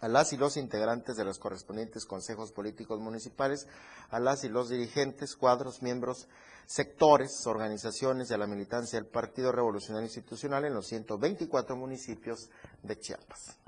[0.01, 3.67] a las y los integrantes de los correspondientes consejos políticos municipales,
[4.11, 6.29] a las y los dirigentes, cuadros, miembros,
[6.67, 12.51] sectores, organizaciones de la militancia del Partido Revolucionario Institucional en los 124 municipios
[12.83, 13.59] de Chiapas.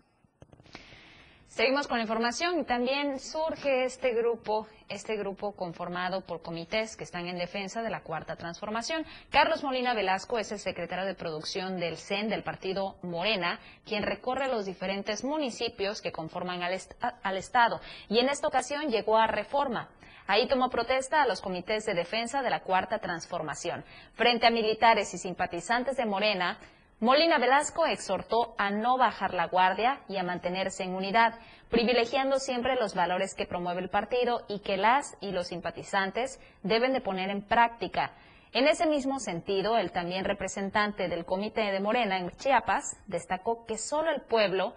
[1.51, 7.27] Seguimos con la información también surge este grupo, este grupo conformado por comités que están
[7.27, 9.05] en defensa de la cuarta transformación.
[9.31, 14.47] Carlos Molina Velasco es el secretario de producción del CEN del partido Morena, quien recorre
[14.47, 16.79] los diferentes municipios que conforman al,
[17.21, 19.89] al Estado y en esta ocasión llegó a Reforma.
[20.29, 23.85] Ahí tomó protesta a los comités de defensa de la cuarta transformación.
[24.15, 26.61] Frente a militares y simpatizantes de Morena,
[27.01, 31.33] Molina Velasco exhortó a no bajar la guardia y a mantenerse en unidad,
[31.71, 36.93] privilegiando siempre los valores que promueve el partido y que las y los simpatizantes deben
[36.93, 38.13] de poner en práctica.
[38.53, 43.79] En ese mismo sentido, el también representante del Comité de Morena en Chiapas destacó que
[43.79, 44.75] solo el pueblo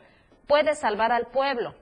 [0.47, 1.75] puede salvar al pueblo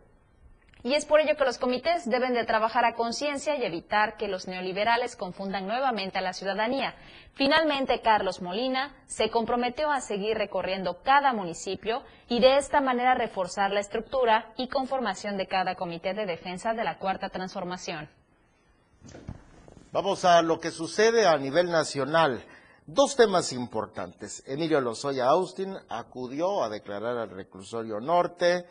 [0.84, 4.28] y es por ello que los comités deben de trabajar a conciencia y evitar que
[4.28, 6.96] los neoliberales confundan nuevamente a la ciudadanía.
[7.34, 13.72] Finalmente, Carlos Molina se comprometió a seguir recorriendo cada municipio y de esta manera reforzar
[13.72, 18.10] la estructura y conformación de cada comité de defensa de la Cuarta Transformación.
[19.92, 22.44] Vamos a lo que sucede a nivel nacional.
[22.88, 24.44] Dos temas importantes.
[24.48, 28.66] Emilio Lozoya Austin acudió a declarar al reclusorio norte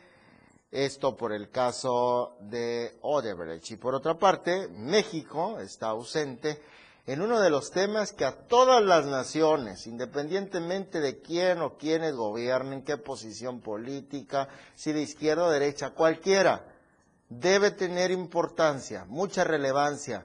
[0.70, 3.70] esto por el caso de Odebrecht.
[3.72, 6.62] Y por otra parte, México está ausente
[7.06, 12.14] en uno de los temas que a todas las naciones, independientemente de quién o quiénes
[12.14, 16.64] gobiernen, qué posición política, si de izquierda o derecha, cualquiera,
[17.28, 20.24] debe tener importancia, mucha relevancia,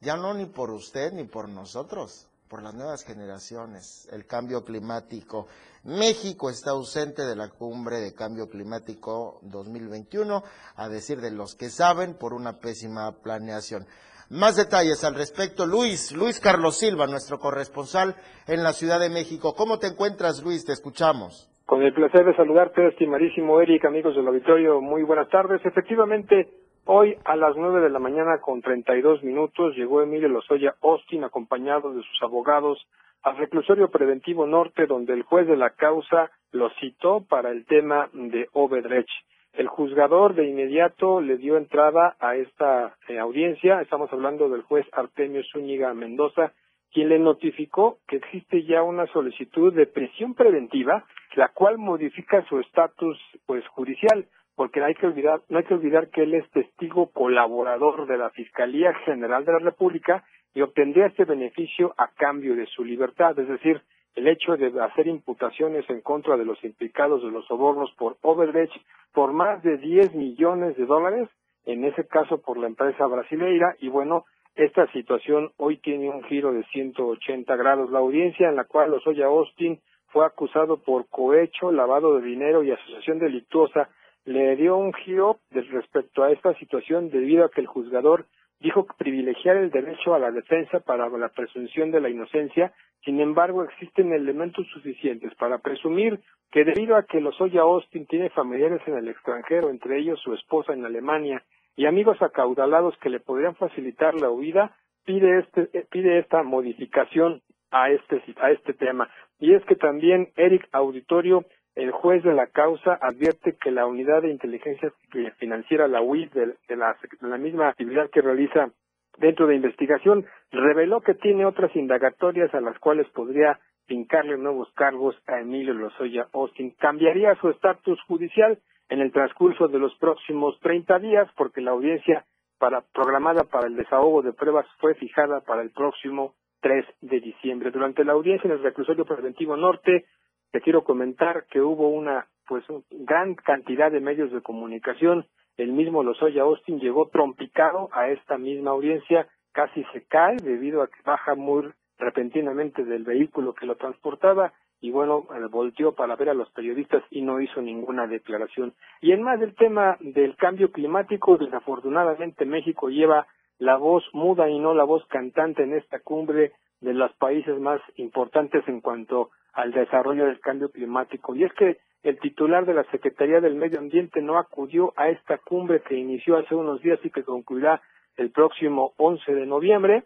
[0.00, 5.46] ya no ni por usted ni por nosotros, por las nuevas generaciones, el cambio climático.
[5.84, 10.42] México está ausente de la cumbre de cambio climático 2021,
[10.76, 13.86] a decir de los que saben, por una pésima planeación.
[14.30, 18.16] Más detalles al respecto, Luis, Luis Carlos Silva, nuestro corresponsal
[18.48, 19.54] en la Ciudad de México.
[19.54, 20.64] ¿Cómo te encuentras, Luis?
[20.64, 21.48] Te escuchamos.
[21.64, 25.60] Con el placer de saludarte, estimadísimo Eric, amigos del auditorio, muy buenas tardes.
[25.64, 26.48] Efectivamente,
[26.88, 30.76] Hoy a las nueve de la mañana con treinta y dos minutos llegó Emilio Lozoya
[30.80, 32.78] Austin acompañado de sus abogados
[33.24, 38.08] al reclusorio preventivo norte donde el juez de la causa lo citó para el tema
[38.12, 39.08] de Obedrech.
[39.54, 44.86] El juzgador de inmediato le dio entrada a esta eh, audiencia, estamos hablando del juez
[44.92, 46.52] Artemio Zúñiga Mendoza,
[46.92, 52.60] quien le notificó que existe ya una solicitud de prisión preventiva, la cual modifica su
[52.60, 57.10] estatus pues judicial porque hay que olvidar, no hay que olvidar que él es testigo
[57.12, 62.66] colaborador de la Fiscalía General de la República y obtendría este beneficio a cambio de
[62.66, 63.82] su libertad, es decir,
[64.14, 68.72] el hecho de hacer imputaciones en contra de los implicados de los sobornos por Overreach
[69.12, 71.28] por más de 10 millones de dólares,
[71.66, 76.52] en ese caso por la empresa brasileira, y bueno, esta situación hoy tiene un giro
[76.52, 77.90] de 180 grados.
[77.90, 79.78] La audiencia en la cual Lozoya Austin
[80.08, 83.90] fue acusado por cohecho, lavado de dinero y asociación delictuosa
[84.26, 88.26] le dio un giro respecto a esta situación debido a que el juzgador
[88.58, 92.72] dijo que privilegiar el derecho a la defensa para la presunción de la inocencia,
[93.04, 96.20] sin embargo existen elementos suficientes para presumir
[96.50, 100.72] que debido a que Lozoya Austin tiene familiares en el extranjero, entre ellos su esposa
[100.72, 101.42] en Alemania,
[101.76, 104.74] y amigos acaudalados que le podrían facilitar la huida,
[105.04, 109.08] pide, este, eh, pide esta modificación a este, a este tema.
[109.38, 111.44] Y es que también Eric Auditorio
[111.76, 114.92] el juez de la causa advierte que la unidad de inteligencia
[115.36, 118.70] financiera, la UIF, de, la, misma actividad que realiza
[119.18, 125.16] dentro de investigación, reveló que tiene otras indagatorias a las cuales podría fincarle nuevos cargos
[125.26, 126.70] a Emilio Lozoya Austin.
[126.78, 128.58] Cambiaría su estatus judicial
[128.88, 132.24] en el transcurso de los próximos 30 días porque la audiencia
[132.58, 137.70] para, programada para el desahogo de pruebas fue fijada para el próximo 3 de diciembre.
[137.70, 140.06] Durante la audiencia en el reclusorio preventivo norte,
[140.52, 145.26] te quiero comentar que hubo una pues gran cantidad de medios de comunicación.
[145.56, 150.88] El mismo Lozoya Austin llegó trompicado a esta misma audiencia, casi se cae debido a
[150.88, 156.28] que baja muy repentinamente del vehículo que lo transportaba y bueno, eh, volteó para ver
[156.28, 158.74] a los periodistas y no hizo ninguna declaración.
[159.00, 163.26] Y en más del tema del cambio climático, desafortunadamente México lleva
[163.58, 167.80] la voz muda y no la voz cantante en esta cumbre de los países más
[167.96, 171.34] importantes en cuanto al desarrollo del cambio climático.
[171.34, 175.38] Y es que el titular de la Secretaría del Medio Ambiente no acudió a esta
[175.38, 177.80] cumbre que inició hace unos días y que concluirá
[178.16, 180.04] el próximo 11 de noviembre,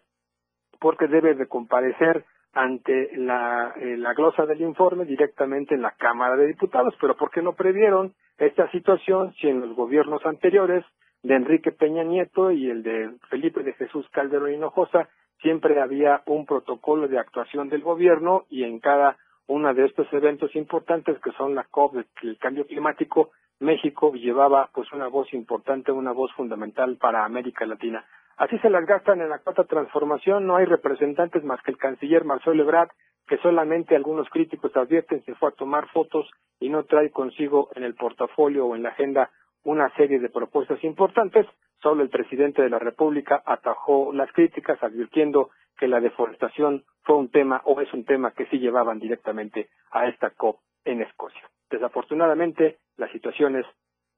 [0.79, 6.35] porque debe de comparecer ante la, eh, la glosa del informe directamente en la Cámara
[6.37, 6.95] de Diputados.
[6.99, 10.83] Pero ¿por qué no previeron esta situación si en los gobiernos anteriores
[11.23, 15.09] de Enrique Peña Nieto y el de Felipe de Jesús Calderón Hinojosa
[15.41, 19.17] siempre había un protocolo de actuación del gobierno y en cada
[19.51, 24.91] uno de estos eventos importantes que son la COP, el cambio climático, México llevaba pues
[24.93, 28.05] una voz importante, una voz fundamental para América Latina.
[28.37, 32.23] Así se las gastan en la cuarta transformación, no hay representantes más que el canciller
[32.23, 32.89] Marcelo Ebrard,
[33.27, 36.29] que solamente algunos críticos advierten se fue a tomar fotos
[36.59, 39.29] y no trae consigo en el portafolio o en la agenda
[39.63, 41.45] una serie de propuestas importantes.
[41.81, 47.29] Solo el presidente de la República atajó las críticas advirtiendo que la deforestación fue un
[47.29, 51.49] tema o es un tema que sí llevaban directamente a esta COP en Escocia.
[51.69, 53.65] Desafortunadamente, las situaciones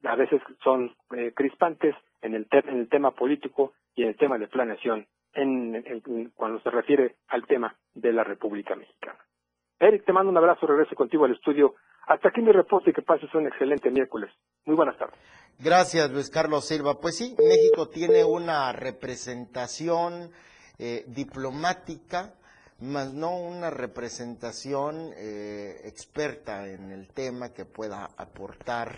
[0.04, 4.38] a veces son eh, crispantes en el, en el tema político y en el tema
[4.38, 9.20] de planeación en, cuando se refiere al tema de la República Mexicana.
[9.80, 11.76] Eric, te mando un abrazo, regreso contigo al estudio.
[12.08, 14.30] Hasta aquí mi reporte y que pases un excelente miércoles.
[14.66, 15.18] Muy buenas tardes.
[15.60, 17.00] Gracias, Luis Carlos Silva.
[17.00, 20.32] Pues sí, México tiene una representación
[20.78, 22.34] eh, diplomática,
[22.80, 28.98] más no una representación eh, experta en el tema que pueda aportar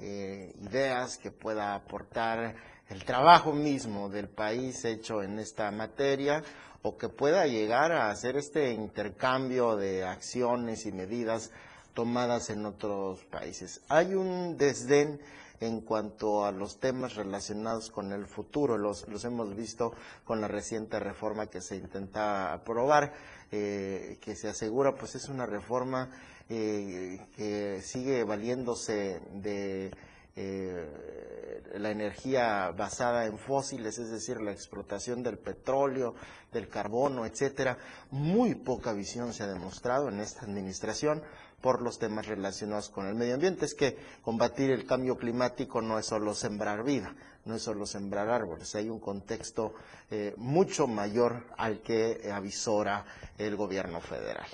[0.00, 2.54] eh, ideas, que pueda aportar
[2.88, 6.42] el trabajo mismo del país hecho en esta materia
[6.82, 11.52] o que pueda llegar a hacer este intercambio de acciones y medidas
[11.94, 13.80] tomadas en otros países.
[13.88, 15.20] Hay un desdén
[15.60, 18.76] en cuanto a los temas relacionados con el futuro.
[18.78, 19.92] Los, los hemos visto
[20.24, 23.12] con la reciente reforma que se intenta aprobar,
[23.52, 26.10] eh, que se asegura, pues es una reforma
[26.48, 29.92] eh, que sigue valiéndose de
[30.36, 36.14] eh, la energía basada en fósiles, es decir, la explotación del petróleo,
[36.52, 37.78] del carbono, etcétera.
[38.10, 41.22] Muy poca visión se ha demostrado en esta administración
[41.60, 43.64] por los temas relacionados con el medio ambiente.
[43.64, 47.14] Es que combatir el cambio climático no es solo sembrar vida,
[47.44, 49.74] no es solo sembrar árboles, hay un contexto
[50.10, 53.04] eh, mucho mayor al que avisora
[53.38, 54.46] el gobierno federal.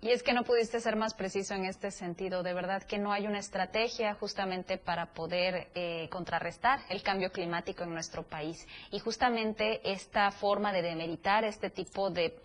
[0.00, 2.42] Y es que no pudiste ser más preciso en este sentido.
[2.42, 7.82] De verdad que no hay una estrategia justamente para poder eh, contrarrestar el cambio climático
[7.82, 8.66] en nuestro país.
[8.90, 12.38] Y justamente esta forma de demeritar este tipo de,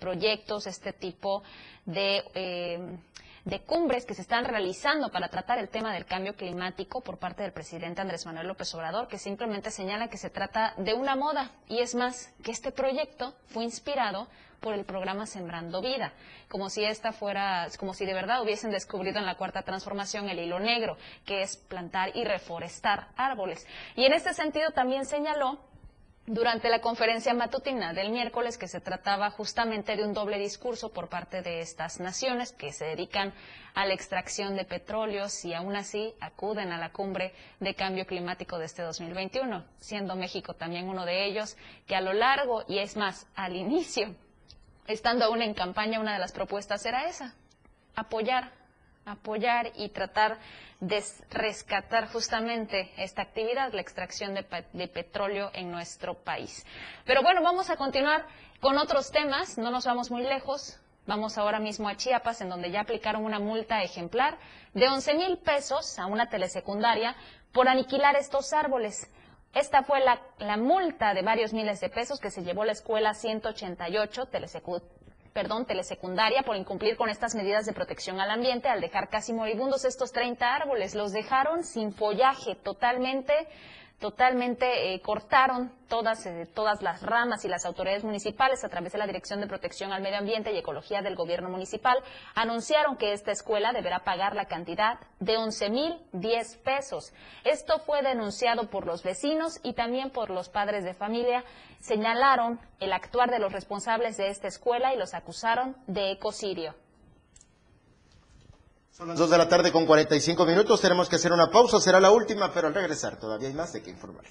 [0.00, 1.42] proyectos, este tipo.
[1.86, 2.98] Eh,
[3.44, 7.42] de cumbres que se están realizando para tratar el tema del cambio climático por parte
[7.42, 11.50] del presidente Andrés Manuel López Obrador, que simplemente señala que se trata de una moda.
[11.68, 14.28] Y es más, que este proyecto fue inspirado
[14.64, 16.14] por el programa Sembrando Vida,
[16.48, 20.38] como si esta fuera, como si de verdad hubiesen descubierto en la cuarta transformación el
[20.38, 20.96] hilo negro,
[21.26, 23.66] que es plantar y reforestar árboles.
[23.94, 25.60] Y en este sentido también señaló
[26.26, 31.10] durante la conferencia matutina del miércoles que se trataba justamente de un doble discurso por
[31.10, 33.34] parte de estas naciones que se dedican
[33.74, 38.58] a la extracción de petróleos y aún así acuden a la cumbre de cambio climático
[38.58, 42.96] de este 2021, siendo México también uno de ellos que a lo largo y es
[42.96, 44.14] más al inicio
[44.86, 47.34] estando aún en campaña, una de las propuestas era esa,
[47.94, 48.52] apoyar,
[49.06, 50.38] apoyar y tratar
[50.80, 56.64] de rescatar justamente esta actividad, la extracción de, petróleo en nuestro país.
[57.04, 58.26] Pero bueno, vamos a continuar
[58.60, 60.78] con otros temas, no nos vamos muy lejos.
[61.06, 64.38] Vamos ahora mismo a Chiapas, en donde ya aplicaron una multa ejemplar
[64.72, 67.14] de 11 mil pesos a una telesecundaria
[67.52, 69.10] por aniquilar estos árboles.
[69.54, 74.28] Esta fue la, multa de varios miles de pesos que se llevó la escuela 188
[75.32, 79.84] perdón, telesecundaria por incumplir con estas medidas de protección al ambiente al dejar casi moribundos
[79.84, 80.94] estos 30 árboles.
[80.94, 83.32] Los dejaron sin follaje, totalmente
[84.04, 88.98] totalmente eh, cortaron todas, eh, todas las ramas y las autoridades municipales a través de
[88.98, 91.96] la Dirección de Protección al Medio Ambiente y Ecología del Gobierno Municipal
[92.34, 97.14] anunciaron que esta escuela deberá pagar la cantidad de 11 mil 10 pesos.
[97.44, 101.42] Esto fue denunciado por los vecinos y también por los padres de familia.
[101.80, 106.74] Señalaron el actuar de los responsables de esta escuela y los acusaron de ecocidio.
[108.96, 110.80] Son las 2 de la tarde con 45 minutos.
[110.80, 111.80] Tenemos que hacer una pausa.
[111.80, 114.30] Será la última, pero al regresar todavía hay más de qué informarle.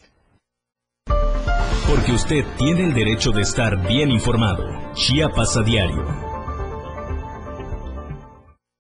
[1.86, 4.64] Porque usted tiene el derecho de estar bien informado.
[4.94, 6.06] Chiapas a diario.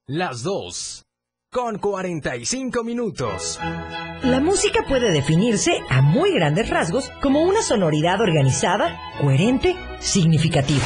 [0.07, 1.03] Las 2
[1.51, 3.59] con 45 minutos.
[4.23, 10.85] La música puede definirse a muy grandes rasgos como una sonoridad organizada, coherente, significativa.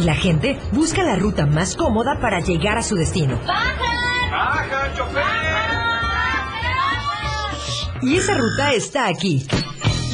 [0.00, 3.38] Y la gente busca la ruta más cómoda para llegar a su destino.
[8.00, 9.46] Y esa ruta está aquí.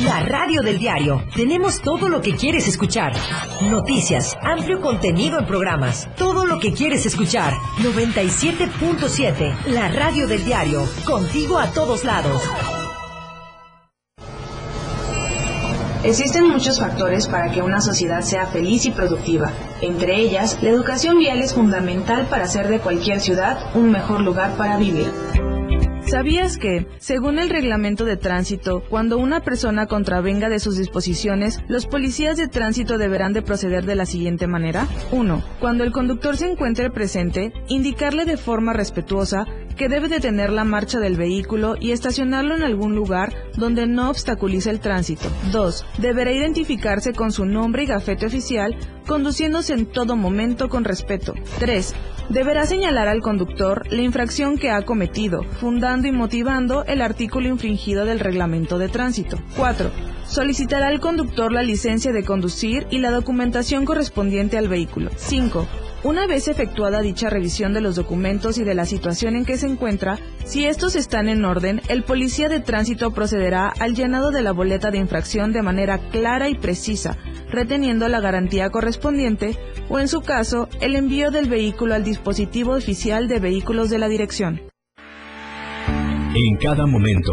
[0.05, 1.23] La radio del diario.
[1.37, 3.13] Tenemos todo lo que quieres escuchar.
[3.63, 6.09] Noticias, amplio contenido en programas.
[6.17, 7.55] Todo lo que quieres escuchar.
[7.79, 9.67] 97.7.
[9.67, 10.85] La radio del diario.
[11.07, 12.43] Contigo a todos lados.
[16.05, 19.51] Existen muchos factores para que una sociedad sea feliz y productiva.
[19.81, 24.57] Entre ellas, la educación vial es fundamental para hacer de cualquier ciudad un mejor lugar
[24.57, 25.07] para vivir.
[26.07, 31.87] ¿Sabías que, según el reglamento de tránsito, cuando una persona contravenga de sus disposiciones, los
[31.87, 34.87] policías de tránsito deberán de proceder de la siguiente manera?
[35.11, 35.43] 1.
[35.59, 40.99] Cuando el conductor se encuentre presente, indicarle de forma respetuosa que debe detener la marcha
[40.99, 45.29] del vehículo y estacionarlo en algún lugar donde no obstaculice el tránsito.
[45.53, 45.85] 2.
[45.99, 51.35] Deberá identificarse con su nombre y gafete oficial, conduciéndose en todo momento con respeto.
[51.59, 51.95] 3.
[52.29, 58.05] Deberá señalar al conductor la infracción que ha cometido, fundando y motivando el artículo infringido
[58.05, 59.39] del reglamento de tránsito.
[59.57, 59.91] 4.
[60.27, 65.11] Solicitará al conductor la licencia de conducir y la documentación correspondiente al vehículo.
[65.15, 65.69] 5.
[66.07, 69.67] Una vez efectuada dicha revisión de los documentos y de la situación en que se
[69.67, 74.53] encuentra, si estos están en orden, el policía de tránsito procederá al llenado de la
[74.53, 77.17] boleta de infracción de manera clara y precisa,
[77.51, 83.27] reteniendo la garantía correspondiente o, en su caso, el envío del vehículo al dispositivo oficial
[83.27, 84.61] de vehículos de la dirección.
[86.37, 87.33] En cada momento,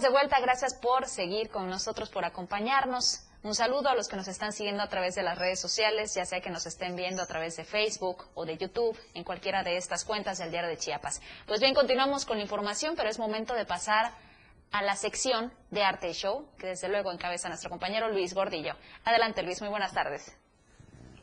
[0.00, 3.22] De vuelta, gracias por seguir con nosotros, por acompañarnos.
[3.42, 6.26] Un saludo a los que nos están siguiendo a través de las redes sociales, ya
[6.26, 9.78] sea que nos estén viendo a través de Facebook o de YouTube, en cualquiera de
[9.78, 11.22] estas cuentas del Diario de Chiapas.
[11.46, 14.12] Pues bien, continuamos con la información, pero es momento de pasar
[14.70, 18.74] a la sección de Arte y Show, que desde luego encabeza nuestro compañero Luis Gordillo.
[19.02, 20.36] Adelante, Luis, muy buenas tardes.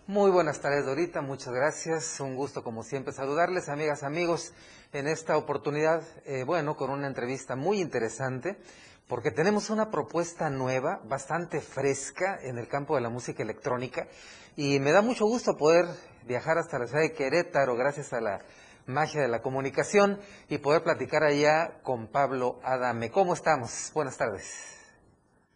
[0.08, 1.22] Muy buenas tardes, Dorita.
[1.22, 2.20] Muchas gracias.
[2.20, 4.52] Un gusto, como siempre, saludarles, amigas, amigos,
[4.92, 8.58] en esta oportunidad, eh, bueno, con una entrevista muy interesante,
[9.08, 14.10] porque tenemos una propuesta nueva, bastante fresca en el campo de la música electrónica,
[14.58, 15.86] y me da mucho gusto poder
[16.28, 18.42] viajar hasta la ciudad de Querétaro, gracias a la
[18.86, 23.10] magia de la comunicación, y poder platicar allá con Pablo Adame.
[23.10, 23.90] ¿Cómo estamos?
[23.94, 24.74] Buenas tardes.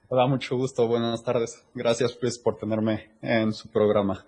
[0.08, 1.66] Hola, mucho gusto, buenas tardes.
[1.74, 4.26] Gracias pues por tenerme en su programa.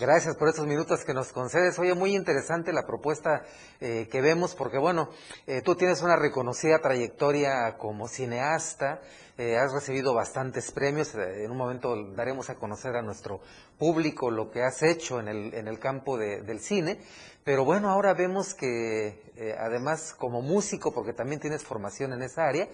[0.00, 1.78] Gracias por estos minutos que nos concedes.
[1.78, 3.44] Oye, muy interesante la propuesta
[3.80, 5.10] eh, que vemos, porque bueno,
[5.46, 9.02] eh, tú tienes una reconocida trayectoria como cineasta,
[9.36, 13.42] eh, has recibido bastantes premios, en un momento daremos a conocer a nuestro
[13.78, 16.98] público lo que has hecho en el, en el campo de- del cine,
[17.44, 22.68] pero bueno, ahora vemos que además como músico, porque también tienes formación en esa área,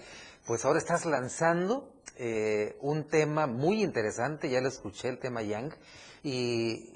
[0.46, 1.90] pues ahora estás lanzando
[2.80, 5.72] un tema muy interesante, ya lo escuché, el tema Young,
[6.22, 6.95] y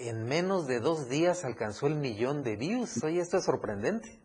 [0.00, 3.02] en menos de dos días alcanzó el millón de views.
[3.04, 4.18] Oye, esto es sorprendente.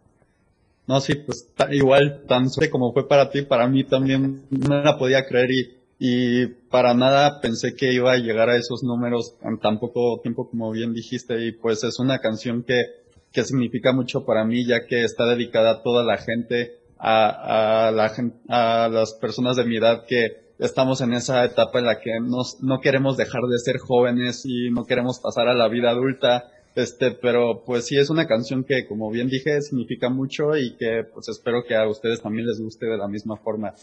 [0.88, 4.97] No, sí, pues igual, tan suerte como fue para ti, para mí también no la
[4.97, 9.59] podía creer y, y para nada pensé que iba a llegar a esos números en
[9.59, 12.84] tan poco tiempo como bien dijiste y pues es una canción que,
[13.32, 17.91] que significa mucho para mí ya que está dedicada a toda la gente, a, a,
[17.91, 18.13] la,
[18.49, 22.62] a las personas de mi edad que estamos en esa etapa en la que nos,
[22.62, 27.12] no queremos dejar de ser jóvenes y no queremos pasar a la vida adulta Este,
[27.12, 31.30] pero pues sí es una canción que, como bien dije, significa mucho y que pues
[31.30, 33.74] espero que a ustedes también les guste de la misma forma.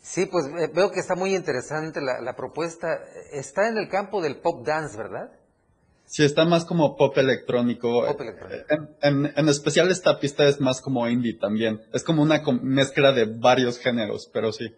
[0.00, 2.88] Sí, pues veo que está muy interesante la, la propuesta.
[3.32, 5.30] Está en el campo del pop dance, ¿verdad?
[6.06, 8.04] Sí, está más como pop electrónico.
[8.06, 8.64] Pop electrónico.
[8.68, 8.88] En,
[9.26, 11.82] en- en especial esta pista es más como indie también.
[11.92, 14.74] Es como una mezcla de varios géneros, pero sí.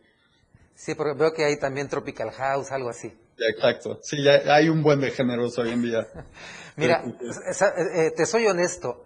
[0.80, 3.12] Sí, porque veo que hay también tropical house, algo así.
[3.54, 4.00] Exacto.
[4.02, 6.08] Sí, ya hay un buen de géneros hoy en día.
[6.76, 7.04] Mira,
[7.52, 9.04] sa- eh, eh, te soy honesto.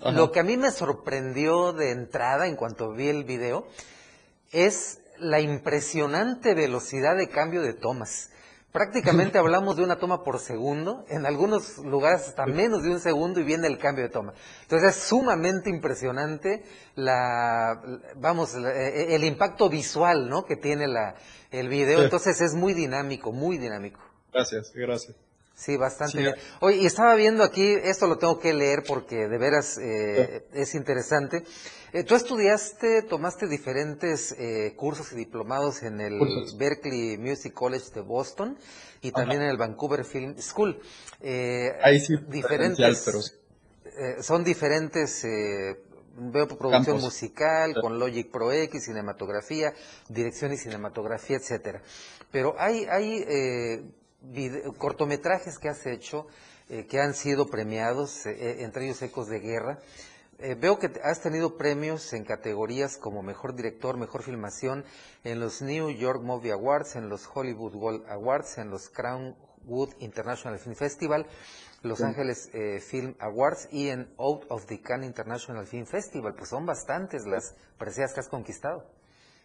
[0.00, 0.10] Ajá.
[0.10, 3.68] Lo que a mí me sorprendió de entrada en cuanto vi el video
[4.50, 8.30] es la impresionante velocidad de cambio de tomas.
[8.72, 13.40] Prácticamente hablamos de una toma por segundo, en algunos lugares hasta menos de un segundo
[13.40, 14.34] y viene el cambio de toma.
[14.62, 16.62] Entonces es sumamente impresionante
[16.94, 17.80] la,
[18.16, 20.44] vamos, la- eh, el impacto visual, ¿no?
[20.44, 21.14] Que tiene la,
[21.50, 21.98] el video.
[21.98, 22.04] Sí.
[22.04, 24.00] Entonces es muy dinámico, muy dinámico.
[24.32, 25.16] Gracias, gracias.
[25.58, 26.18] Sí, bastante Sí.
[26.18, 26.34] bien.
[26.60, 30.76] Oye, y estaba viendo aquí, esto lo tengo que leer porque de veras eh, es
[30.76, 31.42] interesante.
[31.92, 36.56] Eh, tú estudiaste, tomaste diferentes eh, cursos y diplomados en el Cursos.
[36.56, 38.56] Berklee Music College de Boston
[39.02, 40.80] y también en el Vancouver Film School.
[41.20, 43.18] Eh, Ahí sí, diferentes, pero
[43.98, 45.76] eh, son diferentes, eh,
[46.18, 47.02] veo producción Campos.
[47.02, 49.72] musical, con Logic Pro X, cinematografía,
[50.08, 51.82] dirección y cinematografía, etcétera.
[52.30, 53.82] Pero hay, hay eh,
[54.78, 56.26] cortometrajes que has hecho
[56.68, 59.78] eh, que han sido premiados, eh, entre ellos Ecos de Guerra.
[60.40, 64.84] Eh, veo que has tenido premios en categorías como Mejor Director, Mejor Filmación
[65.24, 69.94] en los New York Movie Awards, en los Hollywood Gold Awards, en los Crown Wood
[69.98, 71.26] International Film Festival,
[71.82, 72.04] Los Sí.
[72.04, 76.34] Ángeles eh, Film Awards y en Out of the Cannes International Film Festival.
[76.34, 78.84] Pues son bastantes las preseas que has conquistado.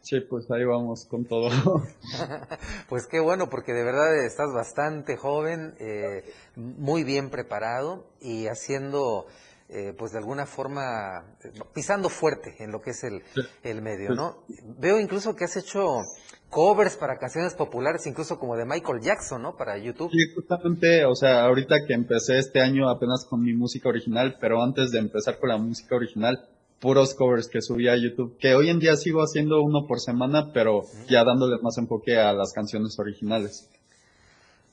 [0.04, 1.50] Sí, pues ahí vamos con todo.
[2.90, 6.24] Pues qué bueno, porque de verdad estás bastante joven, eh,
[6.56, 9.26] muy bien preparado y haciendo,
[9.70, 13.24] eh, pues de alguna forma, eh, pisando fuerte en lo que es el,
[13.64, 14.44] el medio, ¿no?
[14.78, 16.02] Veo incluso que has hecho
[16.50, 19.56] covers para canciones populares, incluso como de Michael Jackson, ¿no?
[19.56, 20.12] Para YouTube.
[20.12, 24.62] Sí, justamente, o sea, ahorita que empecé este año apenas con mi música original, pero
[24.62, 26.50] antes de empezar con la música original,
[26.84, 30.52] puros covers que subí a YouTube, que hoy en día sigo haciendo uno por semana,
[30.54, 33.70] pero ya dándole más enfoque a las canciones originales.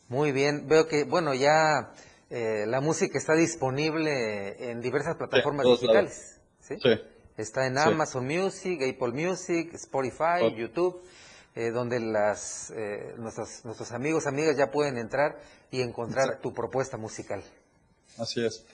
[0.09, 1.93] Muy bien, veo que, bueno, ya
[2.31, 6.41] eh, la música está disponible en diversas plataformas todos digitales.
[6.61, 6.75] ¿sí?
[6.83, 6.91] Sí.
[7.37, 7.83] Está en Sí.
[7.87, 10.51] Amazon Music, Apple Music, Spotify, Oh.
[10.51, 11.01] YouTube,
[11.55, 15.39] eh, donde las, eh, nuestros, nuestros amigos, amigas ya pueden entrar
[15.71, 17.43] y encontrar tu propuesta musical.
[18.19, 18.65] Así es.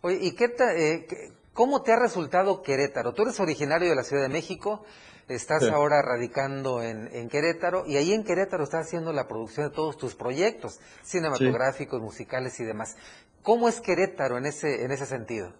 [0.00, 3.14] Oye, ¿y qué ta- eh, qué- cómo te ha resultado Querétaro?
[3.14, 4.84] Tú eres originario de la Ciudad de México,
[5.26, 5.68] estás Sí.
[5.68, 9.96] ahora radicando en, en Querétaro y ahí en Querétaro estás haciendo la producción de todos
[9.96, 12.94] tus proyectos cinematográficos, musicales y demás.
[13.42, 15.52] ¿Cómo es Querétaro en ese, en ese sentido?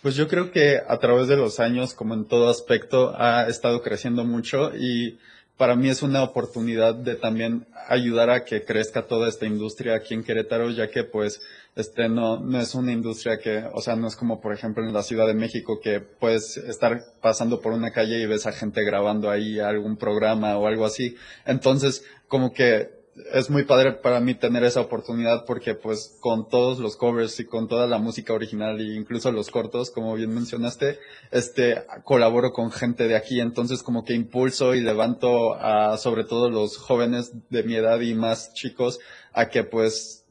[0.00, 3.82] Pues yo creo que a través de los años, como en todo aspecto, ha estado
[3.82, 5.18] creciendo mucho y
[5.56, 10.14] para mí es una oportunidad de también ayudar a que crezca toda esta industria aquí
[10.14, 11.40] en Querétaro, ya que pues
[11.76, 14.92] este no, no es una industria que, o sea, no es como por ejemplo en
[14.92, 18.84] la Ciudad de México que puedes estar pasando por una calle y ves a gente
[18.84, 21.16] grabando ahí algún programa o algo así.
[21.46, 22.95] Entonces, como que
[23.32, 27.46] es muy padre para mí tener esa oportunidad porque pues con todos los covers y
[27.46, 30.98] con toda la música original e incluso los cortos, como bien mencionaste,
[31.30, 36.50] este colaboro con gente de aquí, entonces como que impulso y levanto a sobre todo
[36.50, 38.98] los jóvenes de mi edad y más chicos
[39.32, 40.24] a que pues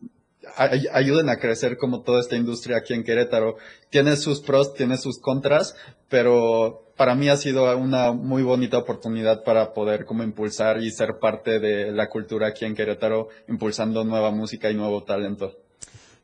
[0.55, 3.57] ay- ayuden a crecer como toda esta industria aquí en Querétaro.
[3.89, 5.75] Tiene sus pros, tiene sus contras,
[6.07, 11.19] pero para mí ha sido una muy bonita oportunidad para poder como impulsar y ser
[11.19, 15.53] parte de la cultura aquí en Querétaro, impulsando nueva música y nuevo talento.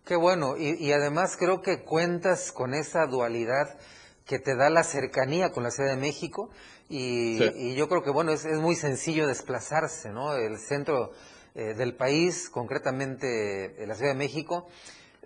[0.05, 3.77] Qué bueno, y, y además creo que cuentas con esa dualidad
[4.25, 6.49] que te da la cercanía con la Ciudad de México
[6.89, 7.51] y, Sí.
[7.55, 10.35] y yo creo que bueno, es, es muy sencillo desplazarse, ¿no?
[10.35, 11.11] El centro
[11.53, 14.67] eh, del país, concretamente eh, la Ciudad de México,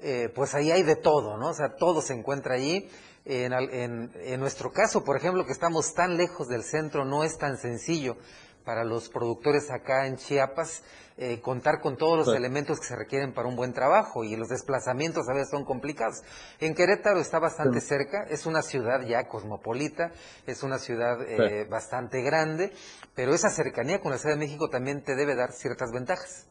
[0.01, 1.49] eh, pues ahí hay de todo, ¿no?
[1.49, 2.89] O sea, todo se encuentra allí.
[3.25, 7.37] En, en- en nuestro caso, por ejemplo, que estamos tan lejos del centro, no es
[7.37, 8.17] tan sencillo
[8.63, 10.83] para los productores acá en Chiapas
[11.17, 12.35] eh, contar con todos los Sí.
[12.35, 16.21] elementos que se requieren para un buen trabajo y los desplazamientos a veces son complicados.
[16.59, 17.87] En Querétaro está bastante Sí.
[17.87, 20.11] cerca, es una ciudad ya cosmopolita,
[20.45, 22.73] es una ciudad eh, bastante grande,
[23.15, 26.47] pero esa cercanía con la Ciudad de México también te debe dar ciertas ventajas.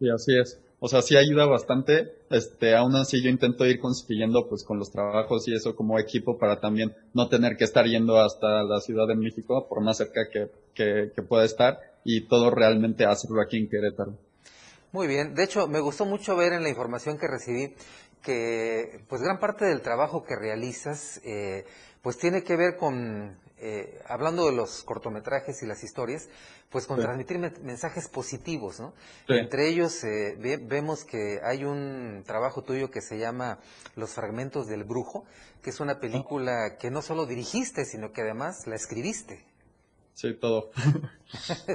[0.00, 0.58] Sí, así es.
[0.80, 2.14] O sea, sí ayuda bastante.
[2.30, 6.36] Este, aún así yo intento ir consiguiendo pues con los trabajos y eso como equipo
[6.38, 10.28] para también no tener que estar yendo hasta la Ciudad de México, por más cerca
[10.30, 14.14] que, que, pueda estar, y todo realmente hacerlo aquí en Querétaro.
[14.92, 17.74] Muy bien, de hecho me gustó mucho ver en la información que recibí
[18.22, 21.64] que pues gran parte del trabajo que realizas eh,
[22.02, 26.28] pues tiene que ver con, eh, hablando de los cortometrajes y las historias,
[26.70, 27.02] pues con Sí.
[27.04, 28.92] transmitir men- mensajes positivos, ¿no?
[29.26, 29.34] Sí.
[29.34, 33.58] Entre ellos eh, ve- vemos que hay un trabajo tuyo que se llama
[33.96, 35.24] Los Fragmentos del Brujo,
[35.62, 39.44] que es una película que no solo dirigiste, sino que además la escribiste.
[40.14, 40.70] Sí, todo.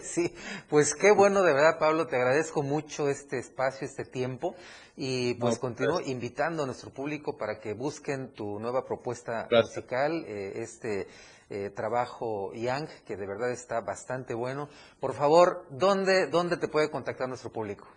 [0.03, 0.33] Sí,
[0.69, 4.55] pues qué bueno, de verdad, Pablo, te agradezco mucho este espacio, este tiempo,
[4.95, 9.75] y pues No, continúo invitando a nuestro público para que busquen tu nueva propuesta Gracias.
[9.75, 11.07] musical, eh, este
[11.49, 14.69] eh, trabajo Young, que de verdad está bastante bueno.
[14.99, 17.87] Por favor, ¿dónde, dónde te puede contactar nuestro público?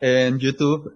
[0.00, 0.94] En YouTube,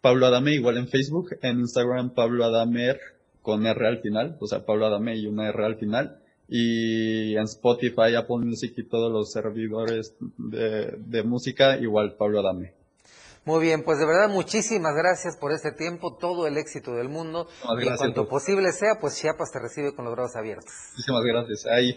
[0.00, 1.30] Pablo Adame, igual en Facebook.
[1.42, 3.00] En Instagram, Pablo Adamer
[3.42, 6.18] con R al final, o sea, Pablo Adame y una R al final.
[6.48, 12.83] Y en Spotify, Apple Music y todos los servidores de, de música, igual Pablo Adame.
[13.44, 17.46] Muy bien, pues de verdad muchísimas gracias por este tiempo, todo el éxito del mundo.
[17.78, 20.72] Y en cuanto posible sea, pues Chiapas te recibe con los brazos abiertos.
[20.92, 21.66] Muchísimas gracias.
[21.66, 21.96] Ahí,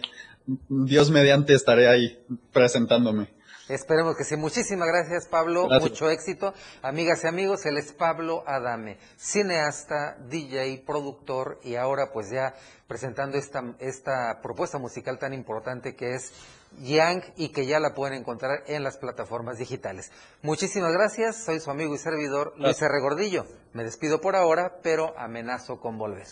[0.68, 2.22] Dios mediante, estaré ahí
[2.52, 3.38] presentándome.
[3.68, 4.36] Esperemos que sí.
[4.36, 5.68] Muchísimas gracias, Pablo.
[5.68, 5.90] Gracias.
[5.90, 6.54] Mucho éxito.
[6.82, 12.54] Amigas y amigos, él es Pablo Adame, cineasta, DJ, productor y ahora pues ya
[12.86, 16.32] presentando esta, esta propuesta musical tan importante que es
[16.80, 20.10] Yang y que ya la pueden encontrar en las plataformas digitales.
[20.42, 21.44] Muchísimas gracias.
[21.44, 23.00] Soy su amigo y servidor Luis R.
[23.00, 23.46] Gordillo.
[23.72, 26.26] Me despido por ahora, pero amenazo con volver.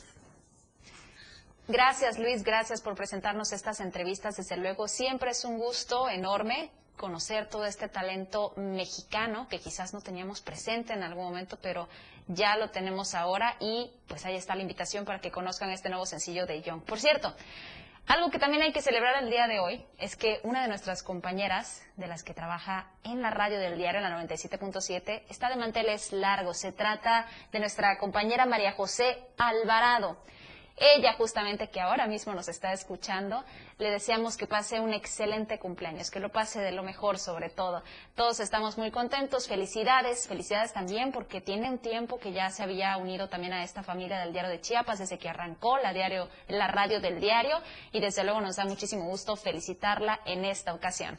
[1.68, 4.36] Gracias Luis, gracias por presentarnos estas entrevistas.
[4.36, 10.00] Desde luego, siempre es un gusto enorme conocer todo este talento mexicano que quizás no
[10.00, 11.88] teníamos presente en algún momento, pero
[12.28, 16.06] ya lo tenemos ahora y pues ahí está la invitación para que conozcan este nuevo
[16.06, 16.82] sencillo de Young.
[16.82, 17.34] Por cierto,
[18.06, 21.02] algo que también hay que celebrar el día de hoy es que una de nuestras
[21.02, 25.56] compañeras, de las que trabaja en la radio del diario, en la 97.7, está de
[25.56, 26.58] manteles largos.
[26.58, 30.16] Se trata de nuestra compañera María José Alvarado.
[30.76, 33.42] Ella justamente que ahora mismo nos está escuchando,
[33.78, 37.82] le deseamos que pase un excelente cumpleaños, que lo pase de lo mejor sobre todo.
[38.14, 42.96] Todos estamos muy contentos, felicidades, felicidades también porque tiene un tiempo que ya se había
[42.96, 46.68] unido también a esta familia del diario de Chiapas desde que arrancó la, diario, la
[46.68, 47.60] radio del diario
[47.92, 51.18] y desde luego nos da muchísimo gusto felicitarla en esta ocasión.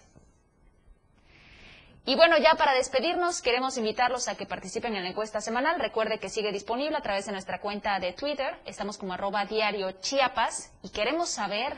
[2.05, 5.78] Y bueno, ya para despedirnos, queremos invitarlos a que participen en la encuesta semanal.
[5.78, 8.58] Recuerde que sigue disponible a través de nuestra cuenta de Twitter.
[8.66, 11.78] Estamos como arroba diario Chiapas y queremos saber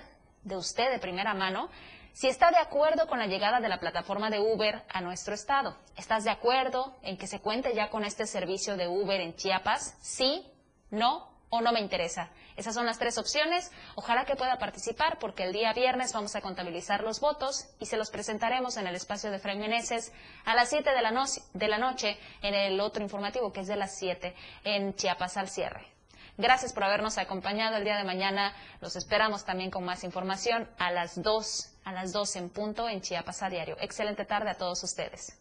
[0.50, 1.70] de usted de primera mano
[2.12, 5.78] si está de acuerdo con la llegada de la plataforma de Uber a nuestro estado.
[5.96, 9.96] ¿Estás de acuerdo en que se cuente ya con este servicio de Uber en Chiapas?
[10.02, 10.46] ¿Sí?
[10.90, 11.30] ¿No?
[11.50, 12.30] ¿O no me interesa?
[12.58, 13.72] Esas son las tres opciones.
[13.96, 17.96] Ojalá que pueda participar porque el día viernes vamos a contabilizar los votos y se
[17.96, 20.12] los presentaremos en el espacio de Fray Meneses
[20.46, 23.78] a las 7 de la, de la noche en el otro informativo que es de
[23.78, 24.36] las 7
[24.66, 25.99] en Chiapas al cierre.
[26.40, 28.54] Gracias por habernos acompañado el día de mañana.
[28.80, 33.02] Los esperamos también con más información a las 2, a las 2 en punto en
[33.02, 33.76] Chiapas a diario.
[33.82, 35.38] Excelente tarde a todos ustedes.